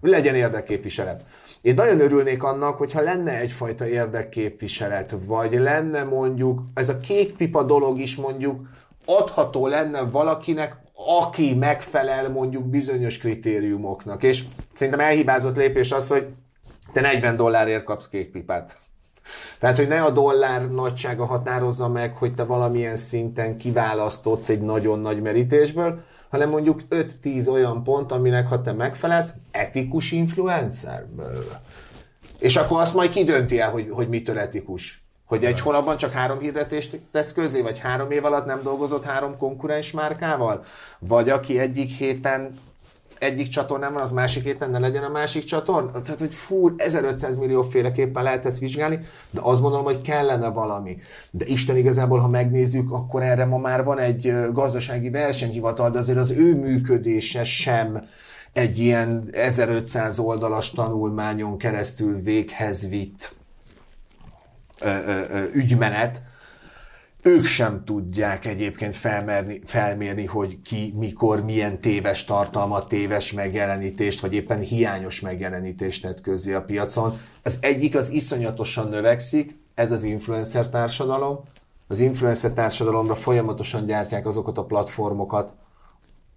Legyen 0.00 0.34
érdekképviselet. 0.34 1.22
Én 1.62 1.74
nagyon 1.74 2.00
örülnék 2.00 2.42
annak, 2.42 2.76
hogyha 2.76 3.00
lenne 3.00 3.38
egyfajta 3.38 3.86
érdekképviselet, 3.86 5.16
vagy 5.24 5.52
lenne 5.52 6.02
mondjuk, 6.02 6.62
ez 6.74 6.88
a 6.88 7.00
kék 7.00 7.36
pipa 7.36 7.62
dolog 7.62 8.00
is 8.00 8.16
mondjuk 8.16 8.68
adható 9.04 9.66
lenne 9.66 10.02
valakinek, 10.02 10.76
aki 10.94 11.54
megfelel 11.54 12.30
mondjuk 12.30 12.64
bizonyos 12.64 13.18
kritériumoknak. 13.18 14.22
És 14.22 14.44
szerintem 14.74 15.00
elhibázott 15.00 15.56
lépés 15.56 15.92
az, 15.92 16.08
hogy 16.08 16.26
te 16.92 17.00
40 17.00 17.36
dollárért 17.36 17.84
kapsz 17.84 18.08
kék 18.08 18.30
pipát. 18.30 18.78
Tehát, 19.58 19.76
hogy 19.76 19.88
ne 19.88 20.02
a 20.02 20.10
dollár 20.10 20.70
nagysága 20.70 21.24
határozza 21.24 21.88
meg, 21.88 22.14
hogy 22.16 22.34
te 22.34 22.44
valamilyen 22.44 22.96
szinten 22.96 23.56
kiválasztodsz 23.56 24.48
egy 24.48 24.60
nagyon 24.60 24.98
nagy 24.98 25.22
merítésből, 25.22 26.02
hanem 26.32 26.50
mondjuk 26.50 26.82
5-10 26.90 27.50
olyan 27.50 27.82
pont, 27.82 28.12
aminek 28.12 28.48
ha 28.48 28.60
te 28.60 28.72
megfelelsz, 28.72 29.32
etikus 29.50 30.12
influencer. 30.12 31.06
És 32.38 32.56
akkor 32.56 32.80
azt 32.80 32.94
majd 32.94 33.10
kidönti 33.10 33.60
el, 33.60 33.70
hogy, 33.70 33.88
hogy 33.90 34.08
mitől 34.08 34.38
etikus. 34.38 35.04
Hogy 35.24 35.44
egy 35.44 35.60
hónapban 35.60 35.96
csak 35.96 36.12
három 36.12 36.38
hirdetést 36.38 37.00
tesz 37.10 37.32
közé, 37.32 37.60
vagy 37.60 37.78
három 37.78 38.10
év 38.10 38.24
alatt 38.24 38.46
nem 38.46 38.62
dolgozott 38.62 39.04
három 39.04 39.36
konkurens 39.36 39.90
márkával? 39.90 40.64
Vagy 40.98 41.30
aki 41.30 41.58
egyik 41.58 41.90
héten 41.90 42.58
egyik 43.22 43.48
csatornán 43.48 43.92
van, 43.92 44.02
az 44.02 44.12
másik 44.12 44.42
héten 44.42 44.70
ne 44.70 44.78
legyen 44.78 45.02
a 45.02 45.08
másik 45.08 45.44
csatorn. 45.44 46.02
Tehát, 46.02 46.20
hogy 46.20 46.34
fú, 46.34 46.74
1500 46.76 47.36
millió 47.36 47.62
féleképpen 47.62 48.22
lehet 48.22 48.46
ezt 48.46 48.58
vizsgálni, 48.58 48.98
de 49.30 49.40
azt 49.42 49.60
gondolom, 49.60 49.84
hogy 49.84 50.02
kellene 50.02 50.48
valami. 50.48 50.96
De 51.30 51.44
Isten 51.46 51.76
igazából, 51.76 52.18
ha 52.18 52.28
megnézzük, 52.28 52.92
akkor 52.92 53.22
erre 53.22 53.44
ma 53.44 53.58
már 53.58 53.84
van 53.84 53.98
egy 53.98 54.34
gazdasági 54.52 55.10
versenyhivatal, 55.10 55.90
de 55.90 55.98
azért 55.98 56.18
az 56.18 56.30
ő 56.30 56.54
működése 56.54 57.44
sem 57.44 58.08
egy 58.52 58.78
ilyen 58.78 59.24
1500 59.32 60.18
oldalas 60.18 60.70
tanulmányon 60.70 61.58
keresztül 61.58 62.20
véghez 62.20 62.88
vitt 62.88 63.34
ügymenet, 65.52 66.22
ők 67.22 67.44
sem 67.44 67.84
tudják 67.84 68.46
egyébként 68.46 68.96
felmerni, 68.96 69.60
felmérni, 69.64 70.26
hogy 70.26 70.62
ki, 70.62 70.94
mikor, 70.96 71.44
milyen 71.44 71.80
téves 71.80 72.24
tartalmat, 72.24 72.88
téves 72.88 73.32
megjelenítést, 73.32 74.20
vagy 74.20 74.34
éppen 74.34 74.58
hiányos 74.58 75.20
megjelenítést 75.20 76.02
tett 76.02 76.20
közé 76.20 76.52
a 76.52 76.62
piacon. 76.62 77.18
Az 77.42 77.58
egyik 77.60 77.96
az 77.96 78.10
iszonyatosan 78.10 78.88
növekszik, 78.88 79.58
ez 79.74 79.90
az 79.90 80.02
influencer 80.02 80.68
társadalom. 80.68 81.40
Az 81.88 82.00
influencer 82.00 82.52
társadalomra 82.52 83.14
folyamatosan 83.14 83.86
gyártják 83.86 84.26
azokat 84.26 84.58
a 84.58 84.64
platformokat, 84.64 85.52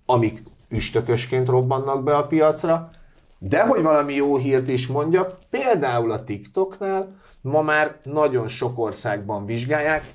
amik 0.06 0.44
üstökösként 0.70 1.48
robbannak 1.48 2.04
be 2.04 2.16
a 2.16 2.28
piacra, 2.28 2.92
de 3.40 3.66
hogy 3.66 3.82
valami 3.82 4.14
jó 4.14 4.38
hírt 4.38 4.68
is 4.68 4.88
mondjak, 4.88 5.38
például 5.50 6.12
a 6.12 6.24
TikToknál 6.24 7.16
ma 7.42 7.62
már 7.62 7.96
nagyon 8.04 8.48
sok 8.48 8.80
országban 8.80 9.46
vizsgálják, 9.46 10.06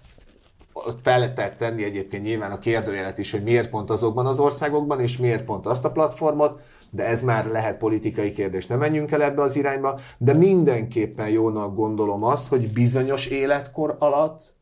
ott 0.73 0.99
fel 1.03 1.19
lehet 1.19 1.57
tenni 1.57 1.85
egyébként 1.85 2.23
nyilván 2.23 2.51
a 2.51 2.59
kérdőjelet 2.59 3.19
is, 3.19 3.31
hogy 3.31 3.43
miért 3.43 3.71
pont 3.71 3.91
azokban 3.91 4.27
az 4.27 4.39
országokban, 4.39 5.01
és 5.01 5.17
miért 5.17 5.45
pont 5.45 5.67
azt 5.67 5.85
a 5.85 5.91
platformot, 5.91 6.61
de 6.91 7.07
ez 7.07 7.23
már 7.23 7.47
lehet 7.47 7.79
politikai 7.79 8.33
kérdés, 8.33 8.67
nem 8.67 8.79
menjünk 8.79 9.11
el 9.11 9.23
ebbe 9.23 9.43
az 9.43 9.57
irányba, 9.57 9.99
de 10.19 10.33
mindenképpen 10.33 11.29
jónak 11.29 11.75
gondolom 11.75 12.25
azt, 12.25 12.49
hogy 12.49 12.73
bizonyos 12.73 13.27
életkor 13.27 13.97
alatt, 13.99 14.55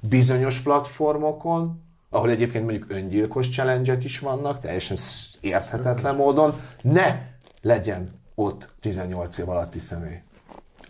bizonyos 0.00 0.58
platformokon, 0.58 1.82
ahol 2.10 2.30
egyébként 2.30 2.64
mondjuk 2.64 2.90
öngyilkos 2.90 3.48
challenge 3.48 3.98
is 4.02 4.18
vannak, 4.18 4.60
teljesen 4.60 4.96
érthetetlen 5.40 6.14
módon, 6.14 6.54
ne 6.82 7.20
legyen 7.62 8.20
ott 8.34 8.68
18 8.80 9.38
év 9.38 9.48
alatti 9.48 9.78
személy. 9.78 10.20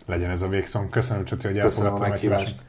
Legyen 0.05 0.29
ez 0.29 0.41
a 0.41 0.47
végszom. 0.47 0.89
Köszönöm, 0.89 1.25
Csati, 1.25 1.47
hogy 1.47 1.57
elfogadtam 1.57 2.03
a 2.03 2.07
meghívást. 2.07 2.61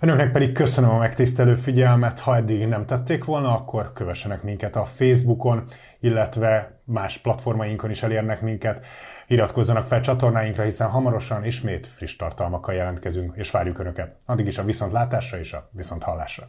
Önöknek 0.00 0.32
pedig 0.32 0.52
köszönöm 0.52 0.90
a 0.90 0.98
megtisztelő 0.98 1.54
figyelmet, 1.54 2.20
ha 2.20 2.36
eddig 2.36 2.66
nem 2.66 2.86
tették 2.86 3.24
volna, 3.24 3.54
akkor 3.54 3.92
kövessenek 3.92 4.42
minket 4.42 4.76
a 4.76 4.84
Facebookon, 4.84 5.64
illetve 6.00 6.80
más 6.84 7.18
platformainkon 7.18 7.90
is 7.90 8.02
elérnek 8.02 8.40
minket. 8.40 8.86
Iratkozzanak 9.26 9.86
fel 9.86 10.00
csatornáinkra, 10.00 10.62
hiszen 10.62 10.88
hamarosan 10.88 11.44
ismét 11.44 11.86
friss 11.86 12.16
tartalmakkal 12.16 12.74
jelentkezünk, 12.74 13.36
és 13.36 13.50
várjuk 13.50 13.78
Önöket. 13.78 14.16
Addig 14.26 14.46
is 14.46 14.58
a 14.58 14.64
viszontlátásra 14.64 15.38
és 15.38 15.52
a 15.52 15.68
viszonthallásra. 15.72 16.48